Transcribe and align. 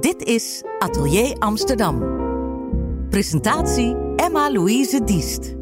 Dit 0.00 0.22
is 0.22 0.62
Atelier 0.78 1.36
Amsterdam. 1.38 1.98
Presentatie 3.10 3.96
Emma-Louise 4.16 5.04
Diest. 5.04 5.54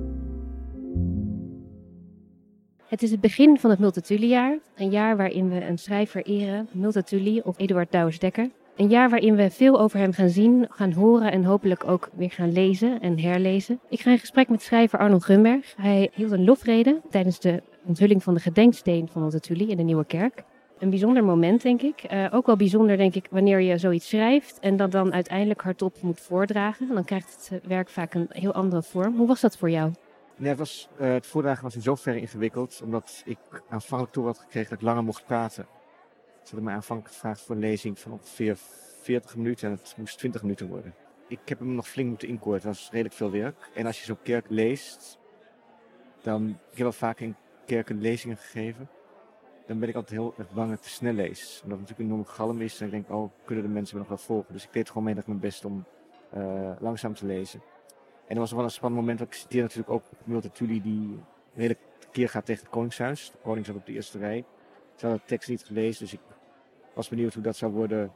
Het 2.87 3.03
is 3.03 3.11
het 3.11 3.21
begin 3.21 3.59
van 3.59 3.71
het 3.71 3.79
Multatuli-jaar. 3.79 4.59
Een 4.77 4.91
jaar 4.91 5.17
waarin 5.17 5.49
we 5.49 5.65
een 5.65 5.79
schrijver 5.79 6.23
eren, 6.23 6.69
Multatuli 6.73 7.41
of 7.41 7.59
Eduard 7.59 7.93
Douwes-Dekker. 7.93 8.51
Een 8.77 8.89
jaar 8.89 9.11
waarin 9.11 9.37
we 9.37 9.51
veel 9.51 9.81
over 9.81 9.99
hem 9.99 10.13
gaan 10.13 10.29
zien, 10.29 10.67
gaan 10.71 10.93
horen 10.93 11.33
en 11.33 11.45
hopelijk 11.45 11.89
ook 11.89 12.11
weer 12.15 12.31
gaan 12.31 12.53
lezen 12.53 13.01
en 13.01 13.21
herlezen. 13.21 13.81
Ik 13.89 14.01
ga 14.01 14.11
in 14.11 14.19
gesprek 14.19 14.49
met 14.49 14.63
schrijver 14.63 14.99
Arnold 14.99 15.25
Grunberg. 15.25 15.75
Hij 15.77 16.11
hield 16.15 16.31
een 16.31 16.45
lofrede 16.45 17.01
tijdens 17.11 17.41
de 17.41 17.63
onthulling 17.85 18.23
van 18.23 18.35
de 18.35 18.41
gedenksteen 18.41 19.09
van 19.09 19.23
Multatuli 19.23 19.71
in 19.71 19.77
de 19.77 19.83
Nieuwe 19.83 20.05
Kerk 20.05 20.45
een 20.81 20.91
bijzonder 20.91 21.25
moment, 21.25 21.63
denk 21.63 21.83
ik. 21.83 22.13
Uh, 22.13 22.27
ook 22.31 22.47
wel 22.47 22.57
bijzonder, 22.57 22.97
denk 22.97 23.15
ik, 23.15 23.27
wanneer 23.31 23.61
je 23.61 23.79
zoiets 23.79 24.09
schrijft 24.09 24.59
en 24.59 24.77
dat 24.77 24.93
dan 24.93 25.13
uiteindelijk 25.13 25.61
hardop 25.61 26.03
moet 26.03 26.21
voordragen. 26.21 26.95
Dan 26.95 27.05
krijgt 27.05 27.49
het 27.51 27.67
werk 27.67 27.89
vaak 27.89 28.15
een 28.15 28.27
heel 28.29 28.53
andere 28.53 28.83
vorm. 28.83 29.17
Hoe 29.17 29.27
was 29.27 29.41
dat 29.41 29.57
voor 29.57 29.71
jou? 29.71 29.93
Nee, 30.37 30.49
het, 30.49 30.59
was, 30.59 30.89
uh, 31.01 31.13
het 31.13 31.27
voordragen 31.27 31.63
was 31.63 31.75
in 31.75 31.83
zoverre 31.83 32.21
ingewikkeld, 32.21 32.81
omdat 32.85 33.23
ik 33.25 33.39
aanvankelijk 33.69 34.13
toe 34.13 34.25
had 34.25 34.39
gekregen 34.39 34.71
dat 34.71 34.79
ik 34.79 34.85
langer 34.85 35.05
mocht 35.05 35.25
praten. 35.25 35.67
Ze 36.33 36.41
hadden 36.43 36.65
mij 36.65 36.75
aanvankelijk 36.75 37.15
gevraagd 37.15 37.41
voor 37.41 37.55
een 37.55 37.61
lezing 37.61 37.99
van 37.99 38.13
ongeveer 38.13 38.57
40 39.03 39.37
minuten 39.37 39.69
en 39.69 39.75
het 39.75 39.95
moest 39.97 40.19
20 40.19 40.43
minuten 40.43 40.69
worden. 40.69 40.95
Ik 41.29 41.41
heb 41.45 41.59
hem 41.59 41.75
nog 41.75 41.89
flink 41.89 42.09
moeten 42.09 42.29
inkorten, 42.29 42.67
dat 42.67 42.77
was 42.77 42.91
redelijk 42.91 43.15
veel 43.15 43.31
werk. 43.31 43.71
En 43.75 43.87
als 43.87 43.99
je 43.99 44.05
zo'n 44.05 44.23
kerk 44.23 44.47
leest, 44.49 45.19
dan... 46.23 46.49
Ik 46.49 46.77
heb 46.77 46.79
wel 46.79 46.93
vaak 46.93 47.21
in 47.21 47.37
kerken 47.67 48.01
lezingen 48.01 48.37
gegeven 48.37 48.89
dan 49.71 49.79
ben 49.79 49.89
ik 49.89 49.95
altijd 49.95 50.21
heel 50.21 50.35
erg 50.37 50.51
bang 50.53 50.73
ik 50.73 50.81
te 50.81 50.89
snel 50.89 51.13
lees. 51.13 51.61
Omdat 51.63 51.79
het 51.79 51.89
natuurlijk 51.89 51.99
een 51.99 52.05
enorme 52.05 52.25
galm 52.25 52.61
is. 52.61 52.81
En 52.81 52.87
ik 52.87 52.93
denk, 52.93 53.11
oh, 53.11 53.31
kunnen 53.45 53.65
de 53.65 53.71
mensen 53.71 53.95
me 53.95 54.01
nog 54.01 54.09
wel 54.09 54.19
volgen? 54.19 54.53
Dus 54.53 54.65
ik 54.65 54.73
deed 54.73 54.91
gewoon 54.91 55.15
dat 55.15 55.27
mijn 55.27 55.41
best 55.41 55.65
om 55.65 55.85
uh, 56.37 56.71
langzaam 56.81 57.15
te 57.15 57.27
lezen. 57.27 57.63
En 58.27 58.35
er 58.35 58.41
was 58.41 58.53
wel 58.53 58.65
een 58.65 58.71
spannend 58.71 59.01
moment. 59.01 59.21
Ik 59.21 59.33
citeer 59.33 59.63
natuurlijk 59.63 59.91
ook 59.91 60.03
Multatuli 60.25 60.83
die 60.83 60.93
een 60.93 61.23
hele 61.55 61.77
keer 62.11 62.29
gaat 62.29 62.45
tegen 62.45 62.63
het 62.63 62.73
Koningshuis. 62.73 63.31
De 63.31 63.39
koning 63.43 63.67
zat 63.67 63.77
op 63.77 63.87
de 63.87 63.93
eerste 63.93 64.19
rij. 64.19 64.45
Ze 64.95 65.07
hadden 65.07 65.21
de 65.21 65.29
tekst 65.29 65.49
niet 65.49 65.65
gelezen, 65.65 66.05
dus 66.05 66.13
ik 66.13 66.21
was 66.95 67.09
benieuwd 67.09 67.35
hoe 67.35 67.43
dat 67.43 67.57
zou 67.57 67.73
worden 67.73 68.13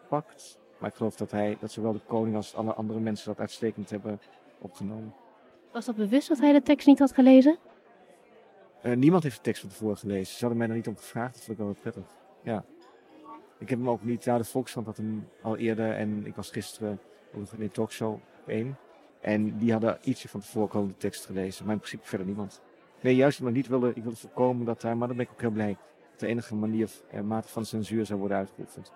gepakt. 0.00 0.58
Maar 0.78 0.90
ik 0.90 0.96
geloof 0.96 1.16
dat, 1.16 1.30
hij, 1.30 1.56
dat 1.60 1.70
zowel 1.70 1.92
de 1.92 2.00
koning 2.06 2.36
als 2.36 2.54
alle 2.54 2.74
andere 2.74 3.00
mensen 3.00 3.26
dat 3.26 3.40
uitstekend 3.40 3.90
hebben 3.90 4.20
opgenomen. 4.58 5.14
Was 5.72 5.84
dat 5.84 5.96
bewust 5.96 6.28
dat 6.28 6.38
hij 6.38 6.52
de 6.52 6.62
tekst 6.62 6.86
niet 6.86 6.98
had 6.98 7.12
gelezen? 7.12 7.58
Uh, 8.82 8.96
niemand 8.96 9.22
heeft 9.22 9.36
de 9.36 9.42
tekst 9.42 9.60
van 9.60 9.70
tevoren 9.70 9.96
gelezen. 9.96 10.34
Ze 10.34 10.40
hadden 10.40 10.58
mij 10.58 10.68
er 10.68 10.74
niet 10.74 10.88
om 10.88 10.96
gevraagd. 10.96 11.34
Dat 11.34 11.44
vond 11.44 11.58
ik 11.58 11.64
wel 11.64 11.74
prettig. 11.80 12.04
Ja. 12.42 12.64
Ik 13.58 13.68
heb 13.68 13.78
hem 13.78 13.88
ook 13.88 14.04
niet. 14.04 14.24
Ja, 14.24 14.38
de 14.38 14.44
Volkskrant 14.44 14.86
had 14.86 14.96
hem 14.96 15.28
al 15.42 15.56
eerder. 15.56 15.92
En 15.92 16.26
ik 16.26 16.34
was 16.34 16.50
gisteren 16.50 17.00
in 17.32 17.46
de 17.58 17.68
talkshow 17.68 18.12
op 18.12 18.48
één. 18.48 18.76
En 19.20 19.58
die 19.58 19.72
hadden 19.72 19.98
ietsje 20.02 20.28
van 20.28 20.40
tevoren 20.40 20.80
al 20.80 20.86
de 20.86 20.96
tekst 20.96 21.26
gelezen. 21.26 21.64
Maar 21.64 21.74
in 21.74 21.80
principe 21.80 22.06
verder 22.06 22.26
niemand. 22.26 22.60
Nee, 23.00 23.16
juist 23.16 23.38
omdat 23.38 23.54
ik 23.54 23.60
niet 23.60 23.70
wilde, 23.70 23.92
ik 23.94 24.02
wilde 24.02 24.16
voorkomen 24.16 24.66
dat 24.66 24.80
daar, 24.80 24.96
maar 24.96 25.08
dan 25.08 25.16
ben 25.16 25.26
ik 25.26 25.32
ook 25.32 25.40
heel 25.40 25.50
blij, 25.50 25.76
dat 26.10 26.20
de 26.20 26.26
enige 26.26 26.54
manier, 26.54 26.90
eh, 27.10 27.20
mate 27.20 27.48
van 27.48 27.64
censuur 27.64 28.06
zou 28.06 28.18
worden 28.18 28.36
uitgeoefend. 28.36 28.92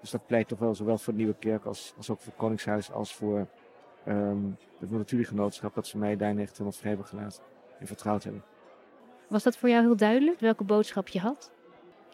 Dus 0.00 0.10
dat 0.10 0.26
pleit 0.26 0.48
toch 0.48 0.58
wel 0.58 0.74
zowel 0.74 0.98
voor 0.98 1.12
de 1.12 1.18
Nieuwe 1.18 1.34
Kerk 1.38 1.64
als, 1.64 1.94
als 1.96 2.10
ook 2.10 2.18
voor 2.18 2.26
het 2.26 2.40
Koningshuis 2.40 2.92
als 2.92 3.14
voor 3.14 3.46
um, 4.08 4.56
het 4.78 4.90
Natuurgenootschap, 4.90 5.74
dat 5.74 5.86
ze 5.86 5.98
mij 5.98 6.16
daar 6.16 6.36
echt 6.36 6.50
helemaal 6.50 6.72
vrij 6.72 6.90
hebben 6.90 7.06
gelaten 7.06 7.42
en 7.78 7.86
vertrouwd 7.86 8.24
hebben. 8.24 8.42
Was 9.28 9.42
dat 9.42 9.56
voor 9.56 9.68
jou 9.68 9.84
heel 9.84 9.96
duidelijk, 9.96 10.40
welke 10.40 10.64
boodschap 10.64 11.08
je 11.08 11.18
had? 11.18 11.52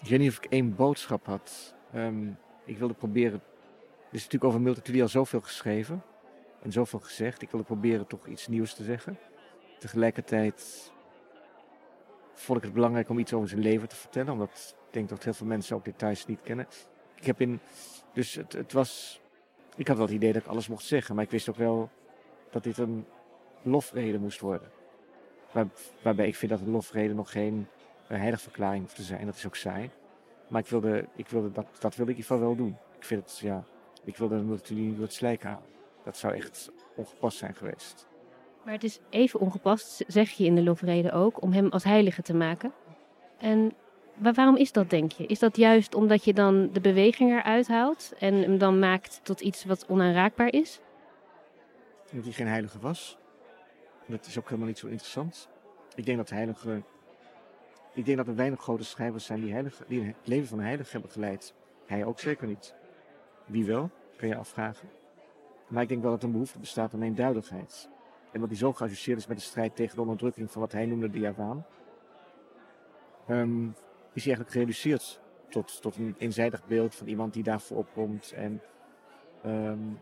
Ik 0.02 0.08
weet 0.08 0.18
niet 0.18 0.30
of 0.30 0.36
ik 0.36 0.44
één 0.44 0.74
boodschap 0.74 1.26
had. 1.26 1.74
Um, 1.94 2.38
ik 2.64 2.78
wilde 2.78 2.94
proberen. 2.94 3.42
Er 4.08 4.18
is 4.18 4.22
natuurlijk 4.22 4.44
over 4.44 4.60
Multatuli 4.60 5.02
al 5.02 5.08
zoveel 5.08 5.40
geschreven 5.40 6.02
en 6.62 6.72
zoveel 6.72 6.98
gezegd. 6.98 7.42
Ik 7.42 7.50
wilde 7.50 7.66
proberen 7.66 8.06
toch 8.06 8.26
iets 8.26 8.48
nieuws 8.48 8.74
te 8.74 8.84
zeggen. 8.84 9.18
Tegelijkertijd 9.78 10.92
vond 12.34 12.58
ik 12.58 12.64
het 12.64 12.72
belangrijk 12.72 13.08
om 13.08 13.18
iets 13.18 13.32
over 13.32 13.48
zijn 13.48 13.60
leven 13.60 13.88
te 13.88 13.96
vertellen, 13.96 14.32
omdat 14.32 14.74
ik 14.86 14.92
denk 14.92 15.08
dat 15.08 15.24
heel 15.24 15.32
veel 15.32 15.46
mensen 15.46 15.76
ook 15.76 15.84
details 15.84 16.26
niet 16.26 16.40
kennen. 16.42 16.66
Ik 17.16 17.26
heb 17.26 17.40
in. 17.40 17.60
Dus 18.12 18.34
het, 18.34 18.52
het 18.52 18.72
was. 18.72 19.20
Ik 19.76 19.88
had 19.88 19.96
wel 19.96 20.06
het 20.06 20.14
idee 20.14 20.32
dat 20.32 20.42
ik 20.42 20.48
alles 20.48 20.68
mocht 20.68 20.84
zeggen, 20.84 21.14
maar 21.14 21.24
ik 21.24 21.30
wist 21.30 21.48
ook 21.48 21.56
wel 21.56 21.90
dat 22.50 22.62
dit 22.62 22.78
een 22.78 23.06
lofrede 23.62 24.18
moest 24.18 24.40
worden. 24.40 24.70
Waar, 25.52 25.66
waarbij 26.02 26.26
ik 26.26 26.34
vind 26.34 26.50
dat 26.50 26.60
een 26.60 26.70
lofrede 26.70 27.14
nog 27.14 27.30
geen 27.30 27.66
uh, 28.08 28.18
heiligverklaring 28.18 28.82
hoeft 28.82 28.96
te 28.96 29.02
zijn. 29.02 29.26
Dat 29.26 29.36
is 29.36 29.46
ook 29.46 29.56
saai. 29.56 29.90
Maar 30.48 30.60
ik 30.60 30.66
wilde, 30.66 31.06
ik 31.16 31.28
wilde 31.28 31.52
dat, 31.52 31.66
dat 31.78 31.96
wilde 31.96 32.12
ik 32.12 32.18
in 32.18 32.22
ieder 32.22 32.36
geval 32.36 32.38
wel 32.38 32.56
doen. 32.56 32.76
Ik 32.98 33.04
vind 33.04 33.22
het, 33.24 33.38
ja, 33.38 33.64
ik 34.04 34.16
wilde 34.16 34.36
natuurlijk 34.42 34.86
niet 34.86 34.94
door 34.94 35.04
het 35.04 35.14
slijk 35.14 35.42
halen. 35.42 35.70
Dat 36.04 36.16
zou 36.16 36.34
echt 36.34 36.70
ongepast 36.96 37.38
zijn 37.38 37.54
geweest. 37.54 38.06
Maar 38.64 38.74
het 38.74 38.84
is 38.84 38.98
even 39.10 39.40
ongepast, 39.40 40.04
zeg 40.06 40.30
je 40.30 40.44
in 40.44 40.54
de 40.54 40.62
lofrede 40.62 41.12
ook, 41.12 41.42
om 41.42 41.52
hem 41.52 41.68
als 41.68 41.84
heilige 41.84 42.22
te 42.22 42.34
maken. 42.34 42.72
En 43.38 43.72
waarom 44.14 44.56
is 44.56 44.72
dat, 44.72 44.90
denk 44.90 45.12
je? 45.12 45.26
Is 45.26 45.38
dat 45.38 45.56
juist 45.56 45.94
omdat 45.94 46.24
je 46.24 46.32
dan 46.32 46.70
de 46.72 46.80
beweging 46.80 47.30
eruit 47.30 47.68
haalt 47.68 48.12
en 48.18 48.34
hem 48.34 48.58
dan 48.58 48.78
maakt 48.78 49.20
tot 49.22 49.40
iets 49.40 49.64
wat 49.64 49.86
onaanraakbaar 49.88 50.52
is? 50.52 50.80
Dat 52.12 52.24
hij 52.24 52.32
geen 52.32 52.46
heilige 52.46 52.78
was. 52.78 53.18
Dat 54.06 54.26
is 54.26 54.38
ook 54.38 54.44
helemaal 54.44 54.68
niet 54.68 54.78
zo 54.78 54.86
interessant. 54.86 55.48
Ik 55.94 56.04
denk 56.04 56.18
dat 56.18 56.30
heilige. 56.30 56.82
Ik 57.94 58.04
denk 58.04 58.16
dat 58.16 58.26
er 58.26 58.34
weinig 58.34 58.60
grote 58.60 58.84
schrijvers 58.84 59.24
zijn 59.24 59.40
die, 59.40 59.64
die 59.86 60.04
het 60.04 60.16
leven 60.24 60.48
van 60.48 60.58
een 60.58 60.64
heilige 60.64 60.90
hebben 60.90 61.10
geleid. 61.10 61.54
Hij 61.86 62.04
ook 62.04 62.20
zeker 62.20 62.46
niet. 62.46 62.74
Wie 63.46 63.64
wel, 63.64 63.90
kun 64.16 64.28
je 64.28 64.36
afvragen. 64.36 64.88
Maar 65.68 65.82
ik 65.82 65.88
denk 65.88 66.02
wel 66.02 66.10
dat 66.10 66.20
er 66.20 66.26
een 66.26 66.32
behoefte 66.32 66.58
bestaat 66.58 66.94
aan 66.94 67.02
eenduidigheid. 67.02 67.88
En 68.32 68.40
dat 68.40 68.48
hij 68.48 68.58
zo 68.58 68.72
geassocieerd 68.72 69.18
is 69.18 69.26
met 69.26 69.36
de 69.36 69.42
strijd 69.42 69.76
tegen 69.76 69.94
de 69.94 70.00
onderdrukking 70.00 70.50
van 70.50 70.60
wat 70.60 70.72
hij 70.72 70.86
noemde 70.86 71.10
de 71.10 71.18
Javaan. 71.18 71.66
Um, 73.28 73.74
is 74.12 74.24
hij 74.24 74.34
eigenlijk 74.34 74.50
gereduceerd 74.50 75.20
tot, 75.48 75.82
tot 75.82 75.96
een 75.96 76.14
eenzijdig 76.18 76.66
beeld 76.66 76.94
van 76.94 77.06
iemand 77.06 77.32
die 77.32 77.42
daarvoor 77.42 77.76
opkomt. 77.76 78.32
En 78.32 78.62
um, 79.46 80.00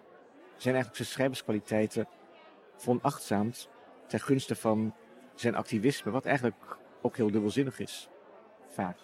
zijn 0.56 0.74
eigenlijk 0.74 0.96
zijn 0.96 1.08
schrijverskwaliteiten 1.08 2.06
veronachtzaamd 2.76 3.68
ten 4.10 4.20
gunste 4.20 4.54
van 4.54 4.94
zijn 5.34 5.54
activisme, 5.54 6.10
wat 6.10 6.24
eigenlijk 6.24 6.76
ook 7.00 7.16
heel 7.16 7.30
dubbelzinnig 7.30 7.78
is. 7.78 8.08
Vaak. 8.68 8.96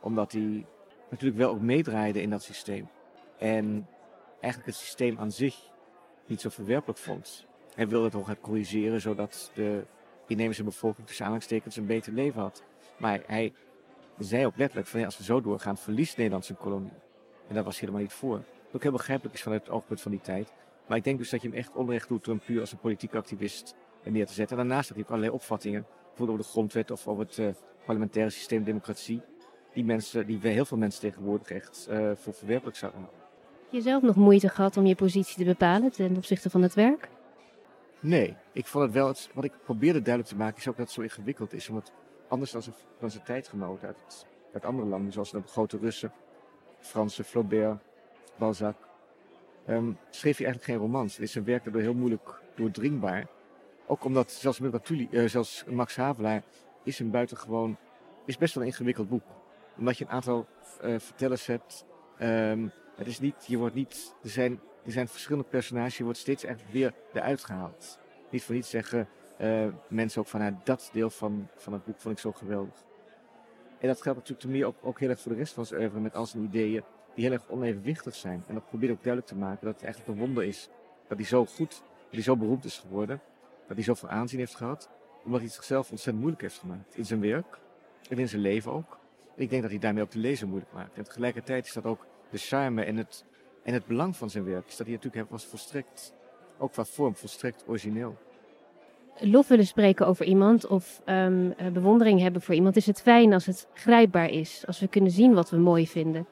Omdat 0.00 0.32
hij 0.32 0.66
natuurlijk 1.10 1.40
wel 1.40 1.50
ook 1.50 1.60
meedraaide 1.60 2.22
in 2.22 2.30
dat 2.30 2.42
systeem. 2.42 2.88
En 3.38 3.88
eigenlijk 4.40 4.66
het 4.66 4.80
systeem 4.80 5.18
aan 5.18 5.32
zich 5.32 5.56
niet 6.26 6.40
zo 6.40 6.48
verwerpelijk 6.48 6.98
vond. 6.98 7.46
Hij 7.74 7.88
wilde 7.88 8.16
het 8.16 8.26
gaan 8.26 8.40
corrigeren 8.40 9.00
zodat 9.00 9.50
de 9.54 9.84
inheemse 10.26 10.64
bevolking 10.64 11.06
tussen 11.06 11.24
aanhalingstekens 11.24 11.76
een 11.76 11.86
beter 11.86 12.12
leven 12.12 12.40
had. 12.40 12.62
Maar 12.96 13.20
hij 13.26 13.52
zei 14.18 14.46
ook 14.46 14.56
letterlijk 14.56 14.88
van 14.88 15.00
ja, 15.00 15.06
als 15.06 15.18
we 15.18 15.24
zo 15.24 15.40
doorgaan 15.40 15.76
verliest 15.76 16.16
Nederland 16.16 16.44
zijn 16.44 16.58
kolonie. 16.58 16.92
En 17.48 17.54
daar 17.54 17.64
was 17.64 17.80
helemaal 17.80 18.00
niet 18.00 18.12
voor. 18.12 18.36
Wat 18.36 18.74
ook 18.74 18.82
heel 18.82 18.92
begrijpelijk 18.92 19.34
is 19.34 19.42
vanuit 19.42 19.62
het 19.62 19.70
oogpunt 19.70 20.00
van 20.00 20.10
die 20.10 20.20
tijd. 20.20 20.52
Maar 20.86 20.96
ik 20.96 21.04
denk 21.04 21.18
dus 21.18 21.30
dat 21.30 21.42
je 21.42 21.48
hem 21.48 21.56
echt 21.56 21.74
onrecht 21.74 22.08
doet 22.08 22.24
door 22.24 22.38
puur 22.38 22.60
als 22.60 22.72
een 22.72 22.78
politiek 22.78 23.14
activist 23.14 23.74
neer 24.02 24.26
te 24.26 24.32
zetten. 24.32 24.58
En 24.58 24.66
daarnaast 24.66 24.88
had 24.88 24.96
hij 24.96 25.06
ook 25.06 25.12
allerlei 25.12 25.34
opvattingen, 25.34 25.86
bijvoorbeeld 26.06 26.28
over 26.28 26.44
de 26.44 26.50
grondwet 26.50 26.90
of 26.90 27.06
over 27.06 27.24
het 27.24 27.38
uh, 27.38 27.48
parlementaire 27.84 28.30
systeem 28.30 28.64
democratie, 28.64 29.20
die, 29.72 29.84
mensen, 29.84 30.26
die 30.26 30.38
heel 30.42 30.64
veel 30.64 30.78
mensen 30.78 31.00
tegenwoordig 31.00 31.50
echt 31.50 31.86
uh, 31.90 32.10
voor 32.14 32.34
verwerpelijk 32.34 32.76
zouden 32.76 33.00
houden. 33.00 33.20
Heb 33.62 33.72
je 33.72 33.80
zelf 33.80 34.02
nog 34.02 34.16
moeite 34.16 34.48
gehad 34.48 34.76
om 34.76 34.86
je 34.86 34.94
positie 34.94 35.36
te 35.36 35.44
bepalen 35.44 35.90
ten 35.90 36.16
opzichte 36.16 36.50
van 36.50 36.62
het 36.62 36.74
werk? 36.74 37.08
Nee, 38.00 38.36
ik 38.52 38.66
vond 38.66 38.84
het 38.84 38.92
wel, 38.92 39.06
het, 39.06 39.30
wat 39.32 39.44
ik 39.44 39.52
probeerde 39.64 40.02
duidelijk 40.02 40.34
te 40.34 40.40
maken 40.40 40.58
is 40.58 40.68
ook 40.68 40.76
dat 40.76 40.86
het 40.86 40.94
zo 40.94 41.00
ingewikkeld 41.00 41.52
is. 41.52 41.68
Omdat 41.68 41.92
anders 42.28 42.50
dan, 42.50 42.62
dan 42.98 43.10
zijn 43.10 43.24
tijdgenoten 43.24 43.86
uit, 43.86 44.26
uit 44.52 44.64
andere 44.64 44.88
landen, 44.88 45.12
zoals 45.12 45.30
de 45.30 45.42
grote 45.46 45.78
Russen, 45.78 46.12
Fransen, 46.78 47.24
Flaubert, 47.24 47.78
Balzac, 48.36 48.76
um, 49.68 49.98
schreef 50.10 50.36
hij 50.36 50.46
eigenlijk 50.46 50.64
geen 50.64 50.88
romans. 50.88 51.12
Het 51.16 51.22
is 51.22 51.34
een 51.34 51.44
werk 51.44 51.64
daardoor 51.64 51.82
heel 51.82 51.94
moeilijk 51.94 52.40
doordringbaar. 52.54 53.26
Ook 53.90 54.04
omdat, 54.04 54.30
zelfs, 54.30 54.58
Multatuli, 54.58 55.08
uh, 55.10 55.28
zelfs 55.28 55.64
Max 55.64 55.96
Havelaar 55.96 56.42
is 56.82 56.98
een 56.98 57.10
buitengewoon, 57.10 57.76
is 58.24 58.36
best 58.36 58.54
wel 58.54 58.62
een 58.62 58.68
ingewikkeld 58.68 59.08
boek. 59.08 59.22
Omdat 59.78 59.98
je 59.98 60.04
een 60.04 60.10
aantal 60.10 60.46
uh, 60.84 60.98
vertellers 60.98 61.46
hebt. 61.46 61.84
Um, 62.20 62.72
het 62.96 63.06
is 63.06 63.20
niet, 63.20 63.44
je 63.46 63.58
wordt 63.58 63.74
niet, 63.74 64.14
er 64.22 64.28
zijn, 64.28 64.60
er 64.84 64.92
zijn 64.92 65.08
verschillende 65.08 65.48
personages, 65.48 65.96
je 65.96 66.04
wordt 66.04 66.18
steeds 66.18 66.44
eigenlijk 66.44 66.74
weer 66.74 66.94
eruit 67.12 67.44
gehaald. 67.44 67.98
Niet 68.30 68.44
voor 68.44 68.54
niets 68.54 68.70
zeggen 68.70 69.08
uh, 69.40 69.66
mensen 69.88 70.20
ook 70.20 70.26
van, 70.26 70.40
nou, 70.40 70.54
dat 70.64 70.90
deel 70.92 71.10
van, 71.10 71.48
van 71.56 71.72
het 71.72 71.84
boek 71.84 72.00
vond 72.00 72.14
ik 72.14 72.20
zo 72.20 72.32
geweldig. 72.32 72.84
En 73.78 73.88
dat 73.88 74.02
geldt 74.02 74.18
natuurlijk 74.18 74.40
te 74.40 74.48
meer 74.48 74.66
ook, 74.66 74.76
ook 74.80 75.00
heel 75.00 75.08
erg 75.08 75.20
voor 75.20 75.32
de 75.32 75.38
rest 75.38 75.52
van 75.52 75.66
zijn 75.66 75.80
oeuvre 75.80 76.00
met 76.00 76.14
al 76.14 76.26
zijn 76.26 76.44
ideeën 76.44 76.82
die 77.14 77.24
heel 77.24 77.32
erg 77.32 77.48
onevenwichtig 77.48 78.14
zijn. 78.14 78.44
En 78.46 78.54
dat 78.54 78.68
probeert 78.68 78.92
ook 78.92 79.02
duidelijk 79.02 79.32
te 79.32 79.38
maken 79.38 79.64
dat 79.66 79.74
het 79.74 79.84
eigenlijk 79.84 80.12
een 80.12 80.26
wonder 80.26 80.44
is 80.44 80.68
dat 81.08 81.18
hij 81.18 81.26
zo 81.26 81.46
goed, 81.46 81.70
dat 81.70 82.10
hij 82.10 82.22
zo 82.22 82.36
beroemd 82.36 82.64
is 82.64 82.78
geworden 82.78 83.20
dat 83.70 83.78
hij 83.78 83.94
zoveel 83.94 84.08
aanzien 84.08 84.38
heeft 84.38 84.54
gehad, 84.54 84.88
omdat 85.24 85.40
hij 85.40 85.48
zichzelf 85.48 85.90
ontzettend 85.90 86.18
moeilijk 86.18 86.42
heeft 86.42 86.58
gemaakt. 86.58 86.96
In 86.96 87.06
zijn 87.06 87.20
werk 87.20 87.58
en 88.08 88.18
in 88.18 88.28
zijn 88.28 88.42
leven 88.42 88.72
ook. 88.72 88.98
ik 89.36 89.50
denk 89.50 89.62
dat 89.62 89.70
hij 89.70 89.80
daarmee 89.80 90.02
ook 90.02 90.10
de 90.10 90.18
lezer 90.18 90.48
moeilijk 90.48 90.72
maakt. 90.72 90.96
En 90.96 91.04
tegelijkertijd 91.04 91.66
is 91.66 91.72
dat 91.72 91.84
ook 91.84 92.06
de 92.30 92.38
charme 92.38 92.82
en 92.82 92.96
het, 92.96 93.24
En 93.62 93.72
het 93.72 93.86
belang 93.86 94.16
van 94.16 94.30
zijn 94.30 94.44
werk 94.44 94.76
dat 94.76 94.86
hij 94.86 94.94
natuurlijk 94.94 95.30
was 95.30 95.44
volstrekt, 95.44 96.14
ook 96.58 96.72
qua 96.72 96.84
vorm, 96.84 97.16
volstrekt 97.16 97.64
origineel. 97.66 98.16
Lof 99.18 99.48
willen 99.48 99.66
spreken 99.66 100.06
over 100.06 100.24
iemand 100.24 100.66
of 100.66 101.02
um, 101.06 101.54
bewondering 101.72 102.20
hebben 102.20 102.42
voor 102.42 102.54
iemand, 102.54 102.76
is 102.76 102.86
het 102.86 103.00
fijn 103.00 103.32
als 103.32 103.46
het 103.46 103.68
grijpbaar 103.74 104.28
is. 104.28 104.66
Als 104.66 104.80
we 104.80 104.88
kunnen 104.88 105.10
zien 105.10 105.34
wat 105.34 105.50
we 105.50 105.56
mooi 105.56 105.88
vinden. 105.88 106.26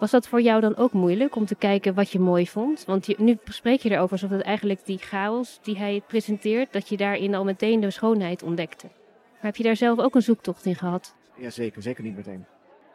Was 0.00 0.10
dat 0.10 0.28
voor 0.28 0.40
jou 0.40 0.60
dan 0.60 0.76
ook 0.76 0.92
moeilijk 0.92 1.36
om 1.36 1.46
te 1.46 1.54
kijken 1.54 1.94
wat 1.94 2.10
je 2.10 2.18
mooi 2.18 2.48
vond? 2.48 2.84
Want 2.84 3.06
je, 3.06 3.14
nu 3.18 3.38
spreek 3.44 3.80
je 3.80 3.90
erover 3.90 4.12
alsof 4.12 4.30
het 4.30 4.42
eigenlijk 4.42 4.84
die 4.84 4.98
chaos 4.98 5.58
die 5.62 5.78
hij 5.78 6.02
presenteert, 6.06 6.72
dat 6.72 6.88
je 6.88 6.96
daarin 6.96 7.34
al 7.34 7.44
meteen 7.44 7.80
de 7.80 7.90
schoonheid 7.90 8.42
ontdekte. 8.42 8.86
Maar 8.86 9.40
heb 9.40 9.56
je 9.56 9.62
daar 9.62 9.76
zelf 9.76 9.98
ook 9.98 10.14
een 10.14 10.22
zoektocht 10.22 10.64
in 10.64 10.74
gehad? 10.74 11.14
Jazeker, 11.36 11.82
zeker 11.82 12.04
niet 12.04 12.16
meteen. 12.16 12.44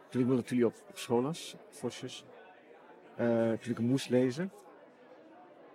Toen 0.09 0.21
ik 0.21 0.27
natuurlijk 0.27 0.75
op, 0.75 0.83
op 0.89 0.97
school 0.97 1.21
was, 1.21 1.55
Vosjes, 1.69 2.25
uh, 3.19 3.51
toen 3.51 3.71
ik 3.71 3.79
moest 3.79 4.09
lezen, 4.09 4.51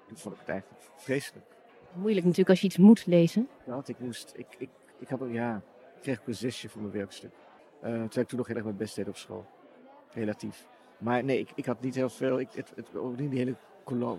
toen 0.09 0.17
vond 0.17 0.35
ik 0.35 0.41
het 0.41 0.51
eigenlijk 0.51 0.83
vreselijk. 0.97 1.47
Moeilijk 1.93 2.25
natuurlijk 2.25 2.51
als 2.51 2.61
je 2.61 2.67
iets 2.67 2.77
moet 2.77 3.07
lezen. 3.07 3.49
Ja, 3.67 3.83
ik 3.85 3.99
moest, 3.99 4.33
ik, 4.37 4.47
ik, 4.59 4.71
ik 4.99 5.09
had 5.09 5.21
ja, 5.29 5.63
ik 5.97 6.03
kreeg 6.03 6.21
ook 6.21 6.27
een 6.27 6.35
zesje 6.35 6.69
voor 6.69 6.81
mijn 6.81 6.95
werkstuk. 6.95 7.33
Uh, 7.33 7.81
terwijl 7.81 8.21
ik 8.21 8.29
toen 8.29 8.39
nog 8.39 8.47
heel 8.47 8.57
erg 8.57 8.65
mijn 8.65 8.77
best 8.77 8.97
deed 8.97 9.09
op 9.09 9.17
school. 9.17 9.47
Relatief. 10.13 10.67
Maar 11.01 11.25
nee, 11.25 11.39
ik, 11.39 11.51
ik 11.55 11.65
had 11.67 11.81
niet 11.81 11.95
heel 11.95 12.09
veel. 12.09 12.41
Ik, 12.41 12.49
het, 12.53 12.73
het, 12.77 12.89
die 13.17 13.39
hele, 13.39 13.55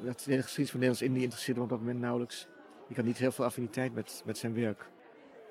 dat 0.04 0.24
hele 0.24 0.42
geschiedenis 0.42 0.72
van 0.72 0.80
Nederlands-Indië 0.80 1.24
interesseerde 1.24 1.60
me 1.60 1.66
op 1.66 1.72
dat 1.72 1.80
moment 1.80 2.00
nauwelijks. 2.00 2.48
Ik 2.88 2.96
had 2.96 3.06
niet 3.06 3.18
heel 3.18 3.32
veel 3.32 3.46
affiniteit 3.46 3.94
met, 3.94 4.22
met 4.26 4.38
zijn 4.38 4.54
werk. 4.54 4.90